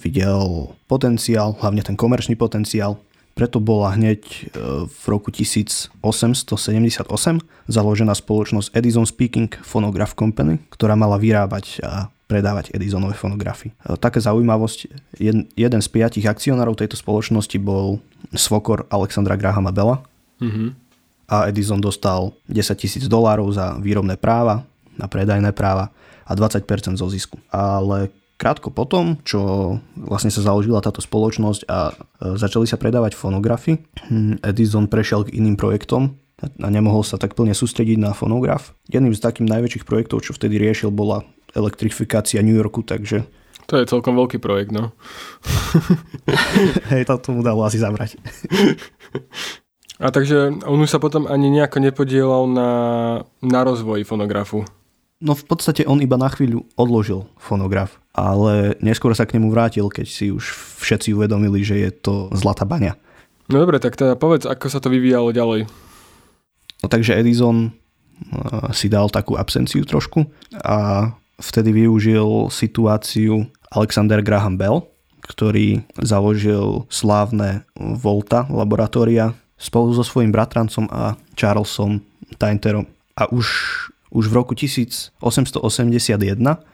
videl 0.03 0.75
potenciál, 0.91 1.55
hlavne 1.55 1.79
ten 1.83 1.95
komerčný 1.95 2.35
potenciál, 2.35 2.99
preto 3.39 3.63
bola 3.63 3.95
hneď 3.95 4.19
e, 4.27 4.39
v 4.83 5.03
roku 5.07 5.31
1878 5.31 6.03
založená 7.71 8.11
spoločnosť 8.11 8.75
Edison 8.75 9.07
Speaking 9.07 9.47
Phonograph 9.63 10.11
Company, 10.11 10.59
ktorá 10.67 10.99
mala 10.99 11.15
vyrábať 11.15 11.79
a 11.79 12.11
predávať 12.27 12.75
Edisonové 12.75 13.15
fonografy. 13.15 13.71
E, 13.87 13.95
také 13.95 14.19
zaujímavosť, 14.19 14.91
jeden 15.55 15.81
z 15.81 15.87
piatich 15.87 16.27
akcionárov 16.27 16.75
tejto 16.75 16.99
spoločnosti 16.99 17.55
bol 17.63 18.03
svokor 18.35 18.91
Alexandra 18.91 19.39
Grahama 19.39 19.71
Bella 19.71 20.03
mm-hmm. 20.43 20.88
A 21.29 21.45
Edison 21.45 21.77
dostal 21.77 22.33
10 22.49 22.73
tisíc 22.73 23.05
dolárov 23.05 23.53
za 23.53 23.77
výrobné 23.77 24.17
práva, 24.17 24.65
na 24.97 25.05
predajné 25.05 25.53
práva 25.53 25.93
a 26.25 26.33
20% 26.33 26.97
zo 26.97 27.07
zisku. 27.07 27.37
Ale 27.53 28.09
krátko 28.41 28.73
potom, 28.73 29.21
čo 29.21 29.77
vlastne 29.93 30.33
sa 30.33 30.41
založila 30.41 30.81
táto 30.81 30.99
spoločnosť 31.05 31.61
a 31.69 31.93
e, 31.93 31.93
začali 32.35 32.65
sa 32.65 32.81
predávať 32.81 33.13
fonografy, 33.13 33.77
hm, 34.09 34.41
Edison 34.41 34.89
prešiel 34.89 35.29
k 35.29 35.37
iným 35.37 35.53
projektom 35.55 36.17
a 36.41 36.67
nemohol 36.71 37.05
sa 37.05 37.19
tak 37.19 37.37
plne 37.37 37.53
sústrediť 37.53 37.99
na 37.99 38.15
fonograf. 38.15 38.73
Jedným 38.89 39.13
z 39.13 39.21
takým 39.21 39.45
najväčších 39.45 39.85
projektov, 39.85 40.25
čo 40.25 40.33
vtedy 40.33 40.57
riešil, 40.57 40.89
bola 40.89 41.27
elektrifikácia 41.53 42.41
New 42.41 42.55
Yorku, 42.55 42.81
takže... 42.81 43.27
To 43.69 43.77
je 43.77 43.85
celkom 43.85 44.17
veľký 44.17 44.41
projekt, 44.41 44.73
no. 44.73 44.95
Hej, 46.95 47.05
to 47.05 47.21
tomu 47.21 47.45
dalo 47.45 47.67
asi 47.67 47.77
zabrať. 47.77 48.17
A 49.99 50.15
takže 50.15 50.63
on 50.63 50.79
už 50.79 50.95
sa 50.95 50.99
potom 51.03 51.27
ani 51.27 51.51
nejako 51.51 51.83
nepodielal 51.83 52.47
na, 52.47 52.71
na 53.43 53.59
rozvoji 53.67 54.07
fonografu. 54.07 54.63
No 55.19 55.35
v 55.35 55.43
podstate 55.43 55.83
on 55.83 55.99
iba 55.99 56.15
na 56.15 56.31
chvíľu 56.31 56.63
odložil 56.79 57.27
fonograf, 57.35 57.99
ale 58.15 58.79
neskôr 58.79 59.11
sa 59.11 59.27
k 59.27 59.35
nemu 59.35 59.51
vrátil, 59.51 59.91
keď 59.91 60.07
si 60.07 60.31
už 60.31 60.55
všetci 60.79 61.11
uvedomili, 61.11 61.59
že 61.59 61.75
je 61.75 61.91
to 61.91 62.31
zlatá 62.31 62.63
baňa. 62.63 62.95
No 63.51 63.59
dobre, 63.59 63.83
tak 63.83 63.99
teda 63.99 64.15
povedz, 64.15 64.47
ako 64.47 64.71
sa 64.71 64.79
to 64.79 64.87
vyvíjalo 64.87 65.35
ďalej. 65.35 65.67
No 66.79 66.87
takže 66.87 67.19
Edison 67.19 67.67
eh, 67.67 67.71
si 68.71 68.87
dal 68.87 69.11
takú 69.11 69.35
absenciu 69.35 69.83
trošku 69.83 70.23
a 70.63 71.11
vtedy 71.43 71.75
využil 71.75 72.47
situáciu 72.47 73.51
Alexander 73.75 74.23
Graham 74.23 74.55
Bell, 74.55 74.87
ktorý 75.27 75.83
založil 75.99 76.87
slávne 76.87 77.67
Volta 77.75 78.47
laboratória 78.47 79.35
spolu 79.59 79.91
so 79.93 80.07
svojím 80.07 80.31
bratrancom 80.31 80.87
a 80.89 81.19
Charlesom 81.35 81.99
Tainterom. 82.39 82.87
A 83.19 83.27
už 83.27 83.45
už 84.09 84.25
v 84.25 84.41
roku 84.41 84.57
1881 84.57 85.21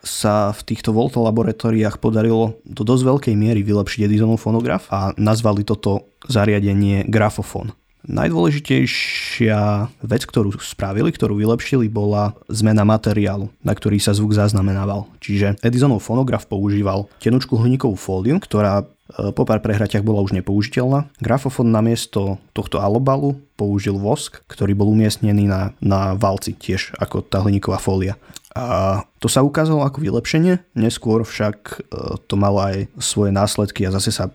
sa 0.07 0.35
v 0.55 0.61
týchto 0.63 0.95
Volta 0.95 1.19
laboratóriách 1.19 1.99
podarilo 1.99 2.55
do 2.63 2.87
dosť 2.87 3.03
veľkej 3.03 3.35
miery 3.35 3.59
vylepšiť 3.59 4.07
Edisonov 4.07 4.39
fonograf 4.39 4.87
a 4.87 5.11
nazvali 5.19 5.67
toto 5.67 6.07
zariadenie 6.31 7.03
grafofón. 7.11 7.75
Najdôležitejšia 8.05 9.89
vec, 10.05 10.21
ktorú 10.29 10.53
spravili, 10.61 11.09
ktorú 11.09 11.41
vylepšili, 11.41 11.89
bola 11.89 12.37
zmena 12.53 12.85
materiálu, 12.85 13.49
na 13.65 13.73
ktorý 13.73 13.97
sa 13.97 14.13
zvuk 14.13 14.37
zaznamenával. 14.37 15.09
Čiže 15.19 15.57
Edisonov 15.65 16.05
fonograf 16.05 16.45
používal 16.45 17.09
tenučku 17.17 17.57
hliníkovú 17.57 17.97
fóliu, 17.97 18.37
ktorá 18.37 18.85
po 19.15 19.43
pár 19.47 19.63
prehratiach 19.63 20.03
bola 20.03 20.19
už 20.19 20.35
nepoužiteľná. 20.35 21.07
Grafofón 21.23 21.71
namiesto 21.71 22.39
tohto 22.51 22.83
alobalu 22.83 23.39
použil 23.55 23.95
vosk, 23.95 24.43
ktorý 24.51 24.75
bol 24.75 24.91
umiestnený 24.91 25.47
na, 25.47 25.71
na 25.79 26.13
valci, 26.19 26.51
tiež 26.51 26.95
ako 26.99 27.23
tá 27.23 27.39
hliníková 27.39 27.79
fólia. 27.79 28.19
A 28.55 29.03
to 29.19 29.27
sa 29.27 29.43
ukázalo 29.43 29.83
ako 29.83 29.99
vylepšenie, 29.99 30.79
neskôr 30.79 31.27
však 31.27 31.57
e, 31.75 31.75
to 32.23 32.39
malo 32.39 32.63
aj 32.63 32.87
svoje 32.95 33.35
následky 33.35 33.83
a 33.83 33.91
zase 33.91 34.15
sa 34.15 34.31
e, 34.31 34.33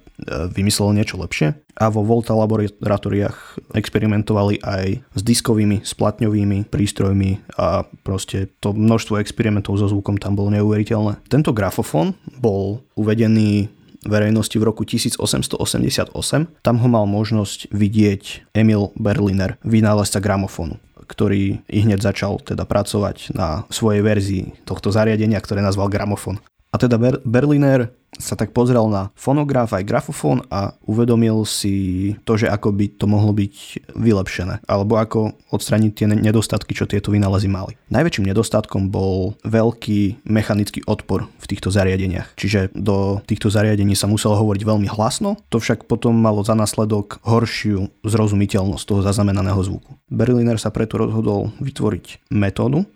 vymyslelo 0.53 0.93
niečo 0.93 1.17
lepšie. 1.17 1.57
A 1.81 1.89
vo 1.89 2.05
Volta 2.05 2.37
laboratóriách 2.37 3.73
experimentovali 3.73 4.61
aj 4.61 5.01
s 5.01 5.21
diskovými, 5.25 5.81
splatňovými 5.89 6.69
prístrojmi 6.69 7.57
a 7.57 7.89
proste 8.05 8.53
to 8.61 8.77
množstvo 8.77 9.17
experimentov 9.17 9.81
so 9.81 9.89
zvukom 9.89 10.21
tam 10.21 10.37
bolo 10.37 10.53
neuveriteľné. 10.53 11.25
Tento 11.33 11.57
grafofón 11.57 12.13
bol 12.37 12.85
uvedený 13.01 13.73
verejnosti 14.05 14.57
v 14.57 14.65
roku 14.65 14.83
1888. 14.87 16.15
Tam 16.61 16.77
ho 16.81 16.89
mal 16.89 17.05
možnosť 17.05 17.73
vidieť 17.73 18.53
Emil 18.57 18.93
Berliner, 18.97 19.61
vynálezca 19.65 20.21
gramofónu 20.21 20.81
ktorý 21.11 21.59
i 21.67 21.79
hneď 21.83 22.07
začal 22.07 22.39
teda 22.39 22.63
pracovať 22.63 23.35
na 23.35 23.67
svojej 23.67 23.99
verzii 23.99 24.45
tohto 24.63 24.95
zariadenia, 24.95 25.43
ktoré 25.43 25.59
nazval 25.59 25.91
gramofón. 25.91 26.39
A 26.71 26.79
teda 26.79 27.03
Ber- 27.03 27.19
Berliner 27.27 27.91
sa 28.19 28.35
tak 28.35 28.51
pozrel 28.51 28.91
na 28.91 29.15
fonograf 29.15 29.71
aj 29.71 29.87
grafofón 29.87 30.43
a 30.51 30.75
uvedomil 30.85 31.47
si 31.47 32.15
to, 32.27 32.35
že 32.35 32.51
ako 32.51 32.75
by 32.75 32.87
to 32.99 33.07
mohlo 33.07 33.31
byť 33.31 33.87
vylepšené, 33.95 34.67
alebo 34.67 34.99
ako 34.99 35.39
odstraniť 35.55 35.93
tie 35.95 36.07
nedostatky, 36.11 36.75
čo 36.75 36.91
tieto 36.91 37.15
vynálezy 37.15 37.47
mali. 37.47 37.79
Najväčším 37.95 38.27
nedostatkom 38.31 38.91
bol 38.91 39.39
veľký 39.47 40.27
mechanický 40.27 40.83
odpor 40.91 41.31
v 41.39 41.47
týchto 41.47 41.71
zariadeniach. 41.71 42.35
Čiže 42.35 42.75
do 42.75 43.23
týchto 43.25 43.49
zariadení 43.49 43.95
sa 43.95 44.11
muselo 44.11 44.35
hovoriť 44.39 44.63
veľmi 44.67 44.89
hlasno, 44.91 45.39
to 45.49 45.63
však 45.63 45.87
potom 45.87 46.19
malo 46.19 46.43
za 46.43 46.59
následok 46.59 47.23
horšiu 47.23 47.91
zrozumiteľnosť 48.03 48.85
toho 48.85 49.01
zaznamenaného 49.07 49.59
zvuku. 49.63 49.97
Berliner 50.11 50.59
sa 50.59 50.75
preto 50.75 50.99
rozhodol 50.99 51.55
vytvoriť 51.63 52.31
metódu, 52.35 52.87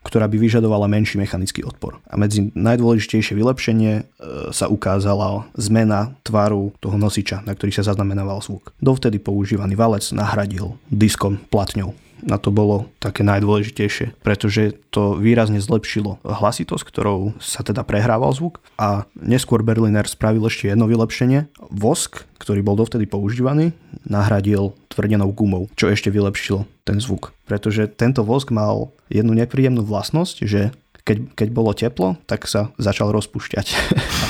ktorá 0.00 0.24
by 0.26 0.36
vyžadovala 0.40 0.88
menší 0.88 1.20
mechanický 1.20 1.60
odpor. 1.62 2.00
A 2.08 2.16
medzi 2.16 2.48
najdôležitejšie 2.56 3.36
vylepšenie 3.36 3.92
e, 4.00 4.02
sa 4.50 4.66
ukázala 4.66 5.44
zmena 5.60 6.16
tvaru 6.24 6.72
toho 6.80 6.96
nosiča, 6.96 7.44
na 7.44 7.52
ktorý 7.52 7.70
sa 7.76 7.84
zaznamenával 7.84 8.40
zvuk. 8.40 8.72
Dovtedy 8.80 9.20
používaný 9.20 9.76
valec 9.76 10.04
nahradil 10.16 10.80
diskom 10.88 11.36
platňou 11.52 11.92
na 12.22 12.36
to 12.36 12.52
bolo 12.52 12.88
také 13.02 13.24
najdôležitejšie, 13.26 14.20
pretože 14.20 14.76
to 14.92 15.16
výrazne 15.16 15.60
zlepšilo 15.60 16.20
hlasitosť, 16.24 16.84
ktorou 16.84 17.36
sa 17.40 17.64
teda 17.64 17.84
prehrával 17.86 18.32
zvuk 18.32 18.60
a 18.80 19.08
neskôr 19.16 19.64
Berliner 19.64 20.04
spravil 20.04 20.48
ešte 20.48 20.70
jedno 20.70 20.88
vylepšenie. 20.90 21.48
Vosk, 21.72 22.24
ktorý 22.40 22.64
bol 22.64 22.76
dovtedy 22.76 23.08
používaný, 23.08 23.72
nahradil 24.04 24.76
tvrdenou 24.92 25.32
gumou, 25.32 25.68
čo 25.76 25.88
ešte 25.88 26.08
vylepšilo 26.08 26.66
ten 26.84 26.98
zvuk. 26.98 27.32
Pretože 27.46 27.88
tento 27.88 28.26
vosk 28.26 28.50
mal 28.50 28.92
jednu 29.12 29.36
nepríjemnú 29.36 29.86
vlastnosť, 29.86 30.36
že 30.44 30.74
keď, 31.04 31.32
keď 31.34 31.48
bolo 31.50 31.72
teplo, 31.72 32.16
tak 32.28 32.46
sa 32.46 32.70
začal 32.76 33.10
rozpúšťať. 33.10 33.66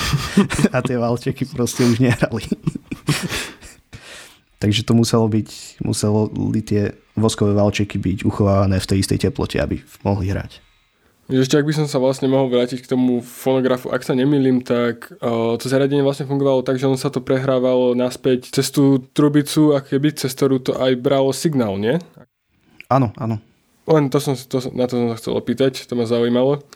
a 0.75 0.79
tie 0.81 0.97
valčeky 0.97 1.45
proste 1.51 1.85
už 1.85 1.99
nehrali. 1.99 2.47
Takže 4.63 4.85
to 4.85 4.93
muselo 4.93 5.25
byť, 5.25 5.81
muselo 5.81 6.29
tie 6.61 6.93
voskové 7.19 7.57
valčeky 7.57 7.99
byť 7.99 8.19
uchovávané 8.27 8.79
v 8.79 8.89
tej 8.89 8.99
istej 9.03 9.31
teplote, 9.31 9.59
aby 9.59 9.83
mohli 10.03 10.31
hrať. 10.31 10.63
Ešte 11.31 11.63
ak 11.63 11.67
by 11.67 11.75
som 11.79 11.87
sa 11.87 12.03
vlastne 12.03 12.27
mohol 12.27 12.51
vrátiť 12.51 12.83
k 12.83 12.91
tomu 12.91 13.23
fonografu, 13.23 13.87
ak 13.95 14.03
sa 14.03 14.19
nemýlim, 14.19 14.67
tak 14.67 15.15
uh, 15.23 15.55
to 15.55 15.71
zariadenie 15.71 16.03
vlastne 16.03 16.27
fungovalo 16.27 16.67
tak, 16.67 16.83
že 16.83 16.91
on 16.91 16.99
sa 16.99 17.07
to 17.07 17.23
prehrávalo 17.23 17.95
naspäť 17.95 18.51
cez 18.51 18.75
tú 18.75 18.99
trubicu, 19.15 19.71
a 19.71 19.79
keby 19.79 20.11
cez 20.19 20.35
ktorú 20.35 20.59
to 20.59 20.75
aj 20.75 20.99
bralo 20.99 21.31
signál, 21.31 21.79
nie? 21.79 22.03
Áno, 22.91 23.15
áno. 23.15 23.39
Len 23.87 24.11
to 24.11 24.19
som, 24.19 24.35
to, 24.35 24.59
na 24.75 24.91
to 24.91 24.99
som 24.99 25.09
sa 25.15 25.19
chcel 25.23 25.39
opýtať, 25.39 25.87
to 25.87 25.95
ma 25.95 26.03
zaujímalo. 26.03 26.67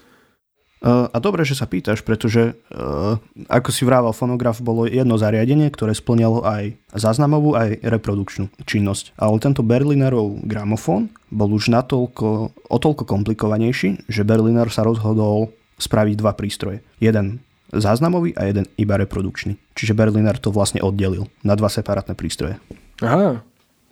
A 0.84 1.16
dobre, 1.16 1.48
že 1.48 1.56
sa 1.56 1.64
pýtaš, 1.64 2.04
pretože 2.04 2.52
uh, 2.52 3.16
ako 3.48 3.72
si 3.72 3.88
vrával, 3.88 4.12
fonograf 4.12 4.60
bolo 4.60 4.84
jedno 4.84 5.16
zariadenie, 5.16 5.72
ktoré 5.72 5.96
splňalo 5.96 6.44
aj 6.44 6.76
záznamovú, 6.92 7.56
aj 7.56 7.80
reprodukčnú 7.80 8.52
činnosť. 8.68 9.16
Ale 9.16 9.40
tento 9.40 9.64
Berlinerov 9.64 10.44
gramofón 10.44 11.08
bol 11.32 11.56
už 11.56 11.72
natoľko, 11.72 12.52
o 12.52 12.76
toľko 12.76 13.08
komplikovanejší, 13.08 14.04
že 14.12 14.28
Berliner 14.28 14.68
sa 14.68 14.84
rozhodol 14.84 15.56
spraviť 15.80 16.14
dva 16.20 16.36
prístroje. 16.36 16.84
Jeden 17.00 17.40
záznamový 17.72 18.36
a 18.36 18.44
jeden 18.44 18.68
iba 18.76 19.00
reprodukčný. 19.00 19.56
Čiže 19.72 19.96
Berliner 19.96 20.36
to 20.36 20.52
vlastne 20.52 20.84
oddelil 20.84 21.32
na 21.40 21.56
dva 21.56 21.72
separátne 21.72 22.12
prístroje. 22.12 22.60
Aha, 23.00 23.40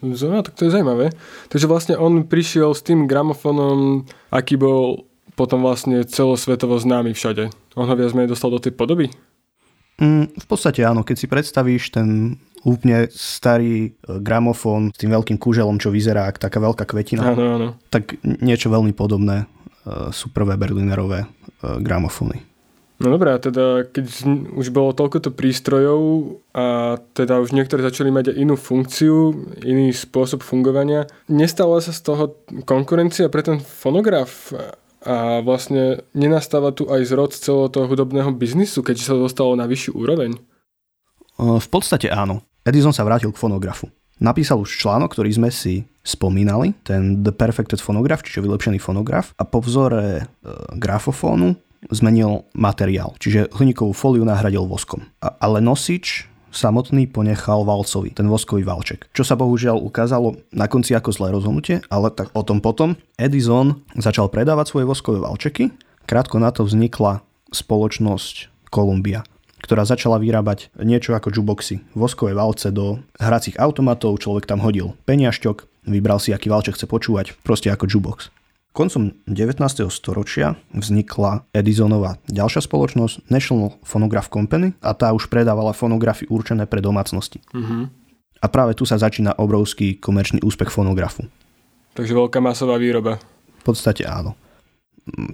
no, 0.04 0.40
tak 0.44 0.54
to 0.60 0.68
je 0.68 0.74
zaujímavé. 0.76 1.10
Takže 1.48 1.66
vlastne 1.66 1.94
on 1.96 2.28
prišiel 2.28 2.76
s 2.76 2.84
tým 2.84 3.08
gramofónom, 3.08 4.04
aký 4.28 4.60
bol 4.60 5.08
potom 5.34 5.64
vlastne 5.64 6.04
celosvetovo 6.04 6.76
známy 6.76 7.16
všade. 7.16 7.48
On 7.76 7.88
ho 7.88 7.94
viac 7.96 8.12
menej 8.12 8.32
dostal 8.32 8.52
do 8.52 8.60
tej 8.60 8.76
podoby? 8.76 9.08
Mm, 10.00 10.32
v 10.32 10.46
podstate 10.48 10.82
áno, 10.82 11.04
keď 11.04 11.16
si 11.16 11.26
predstavíš 11.28 11.92
ten 11.92 12.40
úplne 12.64 13.10
starý 13.12 13.90
e, 13.90 14.18
gramofón 14.22 14.94
s 14.94 14.98
tým 14.98 15.12
veľkým 15.12 15.38
kúželom, 15.38 15.76
čo 15.76 15.92
vyzerá 15.92 16.30
ako 16.30 16.38
taká 16.40 16.58
veľká 16.62 16.84
kvetina, 16.88 17.34
áno, 17.34 17.44
áno. 17.58 17.68
tak 17.90 18.16
niečo 18.22 18.70
veľmi 18.72 18.94
podobné 18.94 19.44
e, 19.44 20.14
sú 20.14 20.30
prvé 20.30 20.56
Berlinerové 20.56 21.26
e, 21.26 21.28
gramofóny. 21.82 22.38
No 23.02 23.10
dobré, 23.10 23.34
a 23.34 23.42
teda 23.42 23.90
keď 23.90 24.04
už 24.54 24.70
bolo 24.70 24.94
toľkoto 24.94 25.34
prístrojov 25.34 26.38
a 26.54 26.98
teda 27.18 27.42
už 27.42 27.50
niektoré 27.50 27.82
začali 27.82 28.14
mať 28.14 28.30
aj 28.30 28.36
inú 28.38 28.54
funkciu, 28.54 29.34
iný 29.66 29.90
spôsob 29.90 30.46
fungovania, 30.46 31.10
nestala 31.26 31.82
sa 31.82 31.90
z 31.90 31.98
toho 31.98 32.38
konkurencia 32.62 33.26
pre 33.26 33.42
ten 33.42 33.58
fonograf 33.58 34.54
a 35.02 35.42
vlastne 35.42 36.06
nenastáva 36.14 36.70
tu 36.70 36.86
aj 36.86 37.02
zrod 37.06 37.30
celého 37.34 37.68
toho 37.68 37.86
hudobného 37.90 38.30
biznisu, 38.34 38.86
keď 38.86 38.96
sa 39.02 39.14
dostalo 39.18 39.58
na 39.58 39.66
vyššiu 39.66 39.92
úroveň? 39.98 40.38
V 41.38 41.68
podstate 41.68 42.06
áno. 42.06 42.46
Edison 42.62 42.94
sa 42.94 43.02
vrátil 43.02 43.34
k 43.34 43.40
fonografu. 43.40 43.90
Napísal 44.22 44.62
už 44.62 44.78
článok, 44.78 45.18
ktorý 45.18 45.34
sme 45.34 45.50
si 45.50 45.82
spomínali, 46.06 46.78
ten 46.86 47.26
The 47.26 47.34
Perfected 47.34 47.82
Phonograph, 47.82 48.22
čiže 48.22 48.42
vylepšený 48.42 48.78
fonograf 48.78 49.34
a 49.34 49.42
po 49.42 49.58
vzore 49.58 50.22
e, 50.22 50.24
grafofónu 50.78 51.58
zmenil 51.90 52.46
materiál, 52.54 53.18
čiže 53.18 53.50
hliníkovú 53.50 53.90
fóliu 53.90 54.22
nahradil 54.22 54.62
voskom. 54.70 55.02
A, 55.18 55.34
ale 55.42 55.58
nosič 55.58 56.30
samotný 56.52 57.08
ponechal 57.10 57.64
valcovi, 57.64 58.12
ten 58.12 58.28
voskový 58.28 58.62
valček. 58.62 59.08
Čo 59.16 59.24
sa 59.24 59.34
bohužiaľ 59.34 59.80
ukázalo 59.80 60.38
na 60.52 60.68
konci 60.68 60.92
ako 60.92 61.10
zlé 61.10 61.32
rozhodnutie, 61.32 61.80
ale 61.88 62.12
tak 62.12 62.30
o 62.36 62.44
tom 62.44 62.60
potom. 62.60 62.94
Edison 63.16 63.80
začal 63.96 64.28
predávať 64.28 64.70
svoje 64.70 64.86
voskové 64.86 65.18
valčeky, 65.24 65.72
krátko 66.06 66.38
na 66.38 66.52
to 66.52 66.62
vznikla 66.68 67.24
spoločnosť 67.50 68.52
Columbia 68.68 69.24
ktorá 69.62 69.86
začala 69.86 70.18
vyrábať 70.18 70.74
niečo 70.82 71.14
ako 71.14 71.30
jukeboxy. 71.30 71.86
Voskové 71.94 72.34
valce 72.34 72.74
do 72.74 72.98
hracích 73.16 73.54
automatov, 73.62 74.18
človek 74.18 74.44
tam 74.44 74.58
hodil 74.58 74.98
peniažťok, 75.06 75.86
vybral 75.86 76.18
si, 76.18 76.34
aký 76.34 76.50
valček 76.50 76.74
chce 76.74 76.90
počúvať, 76.90 77.38
proste 77.46 77.70
ako 77.70 77.86
jukebox. 77.86 78.34
Koncom 78.72 79.12
19. 79.28 79.60
storočia 79.92 80.56
vznikla 80.72 81.44
Edisonová 81.52 82.16
ďalšia 82.32 82.64
spoločnosť 82.64 83.28
National 83.28 83.76
Phonograph 83.84 84.32
Company 84.32 84.72
a 84.80 84.96
tá 84.96 85.12
už 85.12 85.28
predávala 85.28 85.76
fonografy 85.76 86.24
určené 86.32 86.64
pre 86.64 86.80
domácnosti. 86.80 87.44
Mm-hmm. 87.52 87.82
A 88.40 88.46
práve 88.48 88.72
tu 88.72 88.88
sa 88.88 88.96
začína 88.96 89.36
obrovský 89.36 90.00
komerčný 90.00 90.40
úspech 90.40 90.72
fonografu. 90.72 91.28
Takže 91.92 92.16
veľká 92.16 92.40
masová 92.40 92.80
výroba. 92.80 93.20
V 93.60 93.64
podstate 93.68 94.08
áno. 94.08 94.40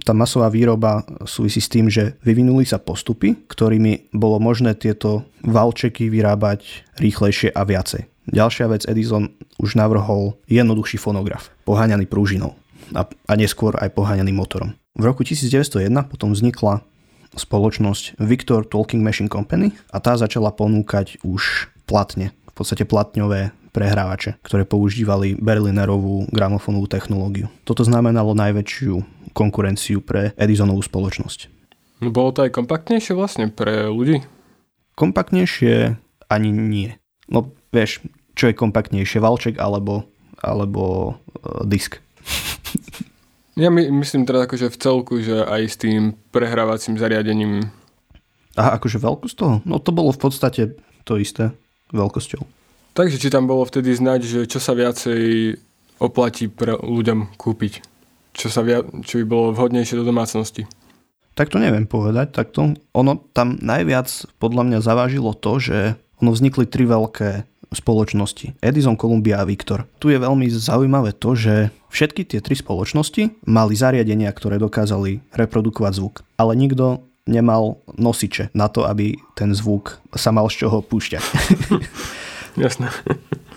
Tá 0.03 0.11
masová 0.11 0.51
výroba 0.51 1.07
súvisí 1.23 1.63
s 1.63 1.71
tým, 1.71 1.87
že 1.87 2.19
vyvinuli 2.27 2.67
sa 2.67 2.75
postupy, 2.75 3.39
ktorými 3.47 4.11
bolo 4.11 4.43
možné 4.43 4.75
tieto 4.75 5.23
valčeky 5.47 6.11
vyrábať 6.11 6.91
rýchlejšie 6.99 7.55
a 7.55 7.63
viacej. 7.63 8.03
Ďalšia 8.35 8.67
vec, 8.67 8.83
Edison 8.83 9.31
už 9.63 9.79
navrhol 9.79 10.35
jednoduchší 10.51 10.99
fonograf, 10.99 11.55
poháňaný 11.63 12.03
prúžinou 12.03 12.59
a, 12.95 13.05
a 13.05 13.33
neskôr 13.37 13.75
aj 13.77 13.93
poháňaný 13.93 14.33
motorom. 14.33 14.75
V 14.97 15.03
roku 15.05 15.23
1901 15.23 15.89
potom 16.09 16.33
vznikla 16.33 16.81
spoločnosť 17.37 18.17
Victor 18.19 18.65
Talking 18.65 19.05
Machine 19.05 19.29
Company 19.29 19.71
a 19.93 20.01
tá 20.01 20.17
začala 20.17 20.49
ponúkať 20.49 21.21
už 21.21 21.69
platne, 21.85 22.33
v 22.49 22.53
podstate 22.57 22.83
platňové 22.89 23.53
prehrávače, 23.69 24.41
ktoré 24.41 24.65
používali 24.65 25.37
Berlinerovú 25.37 26.25
gramofónovú 26.33 26.89
technológiu. 26.89 27.47
Toto 27.63 27.85
znamenalo 27.85 28.33
najväčšiu 28.33 29.29
konkurenciu 29.37 30.01
pre 30.01 30.33
Edisonovú 30.35 30.81
spoločnosť. 30.81 31.59
No 32.01 32.09
bolo 32.09 32.33
to 32.33 32.47
aj 32.47 32.55
kompaktnejšie 32.55 33.13
vlastne 33.13 33.51
pre 33.53 33.91
ľudí? 33.91 34.25
Kompaktnejšie 34.97 35.99
ani 36.31 36.49
nie. 36.49 36.89
No 37.29 37.53
vieš, 37.69 38.01
čo 38.33 38.49
je 38.49 38.57
kompaktnejšie, 38.57 39.19
valček 39.19 39.59
alebo, 39.59 40.07
alebo 40.39 41.13
uh, 41.13 41.63
disk. 41.67 41.99
Ja 43.59 43.67
my, 43.67 43.91
myslím 43.91 44.23
teda 44.23 44.47
akože 44.47 44.71
v 44.71 44.79
celku, 44.79 45.19
že 45.19 45.43
aj 45.43 45.61
s 45.67 45.75
tým 45.75 46.15
prehrávacím 46.31 46.95
zariadením. 46.95 47.67
A 48.55 48.79
akože 48.79 49.03
veľkosť 49.03 49.35
toho? 49.35 49.55
No 49.67 49.83
to 49.83 49.91
bolo 49.91 50.15
v 50.15 50.21
podstate 50.23 50.79
to 51.03 51.19
isté 51.19 51.51
veľkosťou. 51.91 52.39
Takže 52.95 53.19
či 53.19 53.27
tam 53.27 53.51
bolo 53.51 53.67
vtedy 53.67 53.91
znať, 53.91 54.21
že 54.23 54.39
čo 54.47 54.63
sa 54.63 54.71
viacej 54.71 55.55
oplatí 55.99 56.47
pre 56.47 56.79
ľuďom 56.79 57.35
kúpiť? 57.35 57.83
Čo, 58.31 58.47
sa 58.47 58.63
viac, 58.63 58.87
čo 59.03 59.19
by 59.19 59.25
bolo 59.27 59.51
vhodnejšie 59.51 59.99
do 59.99 60.07
domácnosti? 60.07 60.63
Tak 61.35 61.51
to 61.51 61.59
neviem 61.59 61.83
povedať. 61.83 62.31
Tak 62.31 62.55
to, 62.55 62.79
ono 62.95 63.19
tam 63.35 63.59
najviac 63.59 64.07
podľa 64.39 64.63
mňa 64.71 64.79
zavážilo 64.79 65.35
to, 65.35 65.59
že 65.59 65.99
ono 66.23 66.31
vznikli 66.31 66.63
tri 66.63 66.87
veľké 66.87 67.43
spoločnosti. 67.69 68.57
Edison, 68.61 68.97
Columbia 68.97 69.41
a 69.41 69.47
Victor. 69.47 69.85
Tu 70.01 70.13
je 70.13 70.19
veľmi 70.21 70.49
zaujímavé 70.49 71.13
to, 71.13 71.37
že 71.37 71.69
všetky 71.93 72.25
tie 72.25 72.39
tri 72.41 72.57
spoločnosti 72.57 73.45
mali 73.45 73.73
zariadenia, 73.77 74.33
ktoré 74.33 74.57
dokázali 74.57 75.21
reprodukovať 75.33 75.93
zvuk. 75.97 76.15
Ale 76.37 76.57
nikto 76.57 77.05
nemal 77.29 77.77
nosiče 77.93 78.49
na 78.57 78.67
to, 78.73 78.89
aby 78.89 79.13
ten 79.37 79.53
zvuk 79.53 80.01
sa 80.17 80.33
mal 80.33 80.49
z 80.49 80.65
čoho 80.65 80.81
púšťať. 80.81 81.23
Jasné. 82.63 82.89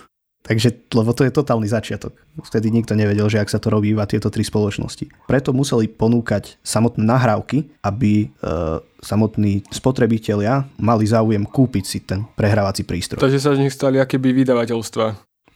Takže, 0.43 0.91
lebo 0.91 1.15
to 1.15 1.23
je 1.23 1.31
totálny 1.31 1.71
začiatok. 1.71 2.19
Vtedy 2.43 2.75
nikto 2.75 2.99
nevedel, 2.99 3.31
že 3.31 3.39
ak 3.39 3.47
sa 3.47 3.63
to 3.63 3.71
robí 3.71 3.95
iba 3.95 4.03
tieto 4.11 4.27
tri 4.27 4.43
spoločnosti. 4.43 5.31
Preto 5.31 5.55
museli 5.55 5.87
ponúkať 5.87 6.59
samotné 6.67 7.07
nahrávky, 7.07 7.71
aby 7.87 8.27
e, 8.27 8.51
samotní 8.99 9.63
spotrebitelia 9.71 10.67
mali 10.83 11.07
záujem 11.07 11.47
kúpiť 11.47 11.85
si 11.87 12.03
ten 12.03 12.27
prehrávací 12.35 12.83
prístroj. 12.83 13.23
Takže 13.23 13.39
sa 13.39 13.55
z 13.55 13.63
nich 13.63 13.75
stali 13.75 14.03
akéby 14.03 14.35
vydavateľstva. 14.43 15.07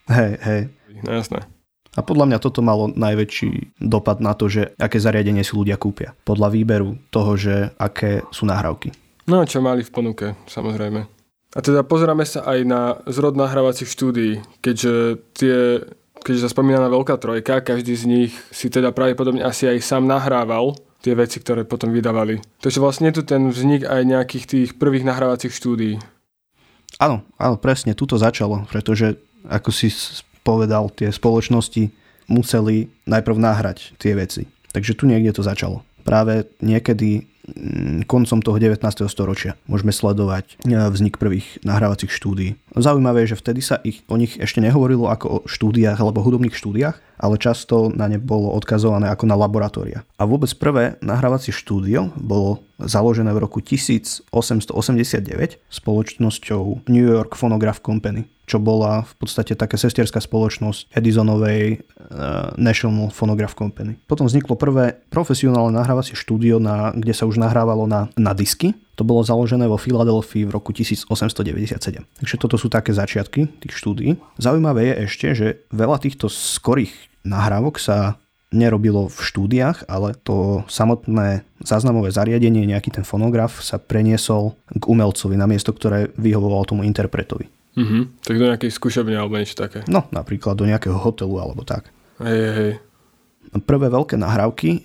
Hej, 0.06 0.32
hej. 0.38 0.60
No, 1.02 1.10
jasné. 1.18 1.42
A 1.96 2.04
podľa 2.04 2.28
mňa 2.28 2.38
toto 2.38 2.60
malo 2.60 2.92
najväčší 2.92 3.80
dopad 3.80 4.20
na 4.20 4.36
to, 4.36 4.52
že 4.52 4.76
aké 4.76 5.00
zariadenie 5.00 5.42
si 5.42 5.56
ľudia 5.56 5.80
kúpia. 5.80 6.12
Podľa 6.28 6.52
výberu 6.52 7.00
toho, 7.08 7.34
že 7.34 7.72
aké 7.80 8.22
sú 8.30 8.44
nahrávky. 8.44 8.92
No 9.26 9.42
čo 9.48 9.58
mali 9.58 9.82
v 9.82 9.90
ponuke, 9.90 10.26
samozrejme. 10.46 11.08
A 11.56 11.64
teda 11.64 11.80
pozeráme 11.80 12.28
sa 12.28 12.44
aj 12.44 12.58
na 12.68 13.00
zrod 13.08 13.32
nahrávacích 13.32 13.88
štúdií, 13.88 14.44
keďže 14.60 15.24
tie, 15.32 15.80
keďže 16.20 16.44
sa 16.44 16.52
spomínaná 16.52 16.92
veľká 16.92 17.16
trojka, 17.16 17.64
každý 17.64 17.96
z 17.96 18.04
nich 18.04 18.32
si 18.52 18.68
teda 18.68 18.92
pravdepodobne 18.92 19.40
asi 19.40 19.64
aj 19.64 19.80
sám 19.80 20.04
nahrával 20.04 20.76
tie 21.00 21.16
veci, 21.16 21.40
ktoré 21.40 21.64
potom 21.64 21.96
vydávali. 21.96 22.44
Takže 22.60 22.76
vlastne 22.76 23.08
je 23.08 23.16
tu 23.16 23.22
ten 23.24 23.48
vznik 23.48 23.88
aj 23.88 24.04
nejakých 24.04 24.44
tých 24.44 24.68
prvých 24.76 25.08
nahrávacích 25.08 25.56
štúdií. 25.56 25.96
Áno, 27.00 27.24
áno, 27.40 27.56
presne, 27.56 27.96
tu 27.96 28.04
to 28.04 28.20
začalo, 28.20 28.68
pretože 28.68 29.16
ako 29.48 29.72
si 29.72 29.88
povedal, 30.44 30.92
tie 30.92 31.08
spoločnosti 31.08 31.88
museli 32.28 32.92
najprv 33.08 33.36
nahrať 33.40 33.96
tie 33.96 34.12
veci. 34.12 34.44
Takže 34.76 34.92
tu 34.92 35.08
niekde 35.08 35.32
to 35.32 35.40
začalo. 35.40 35.80
Práve 36.04 36.52
niekedy 36.60 37.24
koncom 38.06 38.38
toho 38.42 38.58
19. 38.58 38.82
storočia. 39.06 39.54
Môžeme 39.70 39.94
sledovať 39.94 40.58
e, 40.66 40.76
vznik 40.90 41.16
prvých 41.16 41.62
nahrávacích 41.62 42.10
štúdií. 42.10 42.58
Zaujímavé 42.74 43.24
je, 43.24 43.34
že 43.34 43.40
vtedy 43.40 43.60
sa 43.62 43.78
ich, 43.86 44.02
o 44.10 44.18
nich 44.18 44.34
ešte 44.36 44.58
nehovorilo 44.58 45.06
ako 45.06 45.26
o 45.26 45.38
štúdiách 45.46 45.98
alebo 45.98 46.26
hudobných 46.26 46.54
štúdiách, 46.54 47.15
ale 47.16 47.40
často 47.40 47.92
na 47.92 48.06
ne 48.08 48.20
bolo 48.20 48.52
odkazované 48.52 49.08
ako 49.08 49.24
na 49.28 49.36
laboratória. 49.36 50.04
A 50.20 50.24
vôbec 50.28 50.52
prvé 50.56 51.00
nahrávacie 51.00 51.52
štúdio 51.52 52.12
bolo 52.16 52.64
založené 52.80 53.32
v 53.32 53.42
roku 53.42 53.64
1889 53.64 54.32
spoločnosťou 55.68 56.88
New 56.88 57.06
York 57.06 57.34
Phonograph 57.34 57.80
Company 57.80 58.28
čo 58.46 58.62
bola 58.62 59.02
v 59.02 59.12
podstate 59.18 59.58
taká 59.58 59.74
sestierská 59.74 60.22
spoločnosť 60.22 60.94
Edisonovej 60.94 61.82
uh, 61.82 62.54
National 62.54 63.10
Phonograph 63.10 63.58
Company. 63.58 63.98
Potom 64.06 64.30
vzniklo 64.30 64.54
prvé 64.54 65.02
profesionálne 65.10 65.74
nahrávacie 65.74 66.14
štúdio, 66.14 66.62
na, 66.62 66.94
kde 66.94 67.10
sa 67.10 67.26
už 67.26 67.42
nahrávalo 67.42 67.90
na, 67.90 68.06
na 68.14 68.32
disky. 68.32 68.78
To 68.96 69.04
bolo 69.04 69.20
založené 69.20 69.68
vo 69.68 69.76
Filadelfii 69.76 70.48
v 70.48 70.50
roku 70.56 70.72
1897. 70.72 72.00
Takže 72.00 72.36
toto 72.40 72.56
sú 72.56 72.72
také 72.72 72.96
začiatky 72.96 73.60
tých 73.60 73.74
štúdií. 73.76 74.16
Zaujímavé 74.40 74.92
je 74.92 74.94
ešte, 75.04 75.26
že 75.36 75.46
veľa 75.68 76.00
týchto 76.00 76.32
skorých 76.32 76.92
nahrávok 77.28 77.76
sa 77.76 78.16
nerobilo 78.54 79.10
v 79.10 79.18
štúdiách, 79.20 79.90
ale 79.90 80.16
to 80.22 80.64
samotné 80.70 81.44
záznamové 81.60 82.14
zariadenie, 82.14 82.64
nejaký 82.64 82.94
ten 82.94 83.04
fonograf 83.04 83.60
sa 83.60 83.76
preniesol 83.76 84.56
k 84.70 84.84
umelcovi 84.86 85.36
na 85.36 85.44
miesto, 85.50 85.74
ktoré 85.74 86.14
vyhovovalo 86.16 86.64
tomu 86.64 86.82
interpretovi. 86.86 87.50
Mm-hmm. 87.76 88.02
Tak 88.24 88.36
do 88.40 88.46
nejakej 88.48 88.70
skúšobne 88.72 89.12
alebo 89.18 89.36
niečo 89.36 89.58
také. 89.58 89.84
No, 89.90 90.08
napríklad 90.08 90.56
do 90.56 90.64
nejakého 90.64 90.96
hotelu 90.96 91.36
alebo 91.36 91.66
tak. 91.66 91.92
Hej, 92.22 92.42
hej. 92.56 92.72
Prvé 93.54 93.86
veľké 93.88 94.18
nahrávky 94.18 94.68
e, 94.72 94.78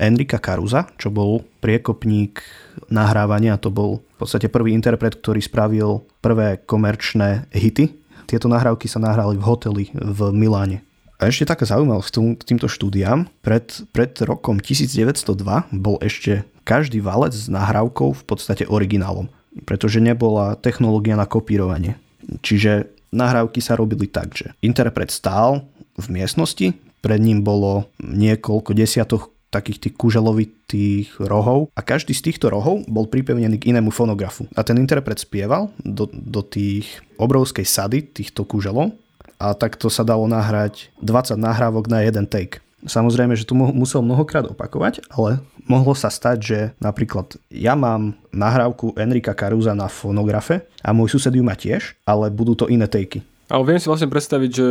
Enrika 0.00 0.40
Caruza, 0.40 0.88
čo 0.96 1.12
bol 1.12 1.44
priekopník 1.60 2.40
nahrávania, 2.88 3.60
to 3.60 3.68
bol 3.68 4.00
v 4.00 4.16
podstate 4.18 4.48
prvý 4.48 4.72
interpret, 4.72 5.20
ktorý 5.20 5.40
spravil 5.44 6.02
prvé 6.24 6.60
komerčné 6.64 7.50
hity. 7.52 7.92
Tieto 8.26 8.48
nahrávky 8.48 8.88
sa 8.88 8.98
nahrali 8.98 9.38
v 9.38 9.44
hoteli 9.46 9.84
v 9.94 10.32
Miláne. 10.32 10.82
A 11.16 11.32
ešte 11.32 11.48
taká 11.48 11.64
zaujímavosť 11.64 12.36
k 12.36 12.42
týmto 12.44 12.68
štúdiám. 12.68 13.28
Pred, 13.40 13.88
pred 13.92 14.12
rokom 14.24 14.60
1902 14.60 15.72
bol 15.72 15.96
ešte 16.04 16.44
každý 16.68 17.00
valec 17.00 17.32
s 17.32 17.48
nahrávkou 17.48 18.12
v 18.12 18.22
podstate 18.26 18.68
originálom, 18.68 19.32
pretože 19.64 20.02
nebola 20.02 20.60
technológia 20.60 21.16
na 21.16 21.24
kopírovanie. 21.24 21.96
Čiže 22.44 22.90
nahrávky 23.14 23.64
sa 23.64 23.78
robili 23.78 24.10
tak, 24.10 24.36
že 24.36 24.52
interpret 24.60 25.08
stál 25.08 25.64
v 25.96 26.06
miestnosti, 26.12 26.76
pred 27.06 27.22
ním 27.22 27.46
bolo 27.46 27.86
niekoľko 28.02 28.74
desiatok 28.74 29.30
takých 29.54 29.78
tých 29.78 29.94
kuželovitých 29.94 31.22
rohov 31.22 31.70
a 31.78 31.80
každý 31.80 32.10
z 32.10 32.28
týchto 32.28 32.50
rohov 32.50 32.82
bol 32.90 33.06
pripevnený 33.06 33.62
k 33.62 33.70
inému 33.70 33.94
fonografu. 33.94 34.50
A 34.58 34.66
ten 34.66 34.74
interpret 34.82 35.22
spieval 35.22 35.70
do, 35.86 36.10
do 36.10 36.42
tých 36.42 36.98
obrovskej 37.14 37.62
sady 37.62 38.02
týchto 38.02 38.42
kuželov 38.42 38.90
a 39.38 39.54
takto 39.54 39.86
sa 39.86 40.02
dalo 40.02 40.26
nahrať 40.26 40.90
20 40.98 41.38
nahrávok 41.38 41.86
na 41.86 42.02
jeden 42.02 42.26
take. 42.26 42.58
Samozrejme, 42.82 43.38
že 43.38 43.46
to 43.46 43.54
musel 43.54 44.02
mnohokrát 44.02 44.46
opakovať, 44.50 45.06
ale 45.14 45.40
mohlo 45.64 45.94
sa 45.94 46.10
stať, 46.10 46.38
že 46.42 46.58
napríklad 46.82 47.38
ja 47.48 47.78
mám 47.78 48.18
nahrávku 48.34 48.98
Enrika 48.98 49.32
Caruza 49.32 49.72
na 49.78 49.86
fonografe 49.86 50.66
a 50.82 50.90
môj 50.90 51.16
sused 51.16 51.32
ju 51.32 51.42
má 51.46 51.54
tiež, 51.54 51.96
ale 52.02 52.34
budú 52.34 52.58
to 52.58 52.66
iné 52.66 52.90
takey. 52.90 53.22
Ale 53.46 53.62
viem 53.62 53.78
si 53.78 53.86
vlastne 53.86 54.10
predstaviť, 54.10 54.50
že 54.50 54.68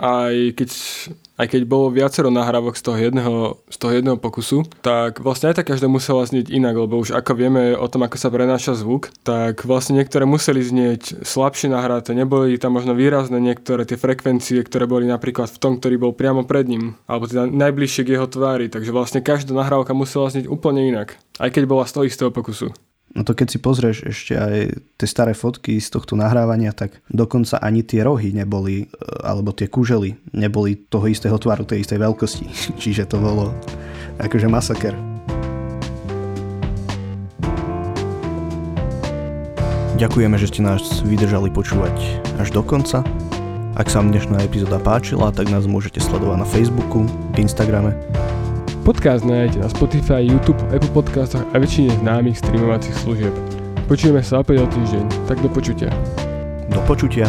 aj 0.00 0.34
keď, 0.56 0.70
aj 1.36 1.46
keď 1.52 1.62
bolo 1.68 1.92
viacero 1.92 2.32
nahrávok 2.32 2.72
z 2.80 2.82
toho, 2.82 2.96
jedného, 2.96 3.60
z 3.68 3.76
toho 3.76 3.92
jedného 3.92 4.16
pokusu, 4.16 4.64
tak 4.80 5.20
vlastne 5.20 5.52
aj 5.52 5.60
tak 5.60 5.68
každá 5.68 5.84
musela 5.84 6.24
znieť 6.24 6.48
inak, 6.48 6.80
lebo 6.80 6.96
už 6.96 7.12
ako 7.12 7.32
vieme 7.36 7.76
o 7.76 7.84
tom, 7.92 8.08
ako 8.08 8.16
sa 8.16 8.32
prenáša 8.32 8.72
zvuk, 8.72 9.12
tak 9.20 9.68
vlastne 9.68 10.00
niektoré 10.00 10.24
museli 10.24 10.64
znieť 10.64 11.20
slabšie 11.28 11.68
nahraté, 11.68 12.16
neboli 12.16 12.56
tam 12.56 12.80
možno 12.80 12.96
výrazné 12.96 13.36
niektoré 13.36 13.84
tie 13.84 14.00
frekvencie, 14.00 14.64
ktoré 14.64 14.88
boli 14.88 15.04
napríklad 15.04 15.52
v 15.52 15.60
tom, 15.60 15.76
ktorý 15.76 16.00
bol 16.00 16.12
priamo 16.16 16.48
pred 16.48 16.64
ním, 16.72 16.96
alebo 17.04 17.28
teda 17.28 17.44
najbližšie 17.52 18.08
k 18.08 18.16
jeho 18.16 18.24
tvári, 18.24 18.72
takže 18.72 18.96
vlastne 18.96 19.20
každá 19.20 19.52
nahrávka 19.52 19.92
musela 19.92 20.32
znieť 20.32 20.48
úplne 20.48 20.88
inak, 20.88 21.20
aj 21.36 21.52
keď 21.52 21.62
bola 21.68 21.84
z 21.84 21.92
toho 21.92 22.08
istého 22.08 22.30
pokusu. 22.32 22.72
No 23.16 23.24
to 23.24 23.32
keď 23.32 23.48
si 23.48 23.58
pozrieš 23.64 24.04
ešte 24.04 24.36
aj 24.36 24.56
tie 25.00 25.08
staré 25.08 25.32
fotky 25.32 25.80
z 25.80 25.88
tohto 25.88 26.20
nahrávania, 26.20 26.76
tak 26.76 27.00
dokonca 27.08 27.56
ani 27.64 27.80
tie 27.80 28.04
rohy 28.04 28.36
neboli, 28.36 28.84
e, 28.84 28.86
alebo 29.24 29.56
tie 29.56 29.72
kužely 29.72 30.20
neboli 30.36 30.76
toho 30.76 31.08
istého 31.08 31.40
tvaru, 31.40 31.64
tej 31.64 31.80
istej 31.80 31.96
veľkosti. 31.96 32.46
Čiže 32.84 33.08
to 33.08 33.16
bolo 33.16 33.56
akože 34.20 34.52
masaker. 34.52 34.92
Ďakujeme, 39.96 40.36
že 40.36 40.52
ste 40.52 40.60
nás 40.60 41.00
vydržali 41.00 41.48
počúvať 41.48 41.96
až 42.36 42.52
do 42.52 42.60
konca. 42.60 43.00
Ak 43.80 43.88
sa 43.88 44.04
vám 44.04 44.12
dnešná 44.12 44.44
epizóda 44.44 44.76
páčila, 44.76 45.32
tak 45.32 45.48
nás 45.48 45.64
môžete 45.64 46.04
sledovať 46.04 46.36
na 46.36 46.48
Facebooku, 46.48 47.08
Instagrame 47.40 47.96
Podcast 48.86 49.26
nájdete 49.26 49.58
na 49.58 49.68
Spotify, 49.68 50.22
YouTube, 50.22 50.62
Apple 50.70 50.94
Podcastoch 50.94 51.42
a 51.50 51.58
väčšine 51.58 51.90
známych 52.06 52.38
streamovacích 52.38 52.94
služieb. 52.94 53.34
Počujeme 53.90 54.22
sa 54.22 54.46
opäť 54.46 54.62
o 54.62 54.66
týždeň, 54.70 55.26
tak 55.26 55.42
do 55.42 55.50
počutia. 55.50 55.90
Do 56.70 56.78
počutia. 56.86 57.26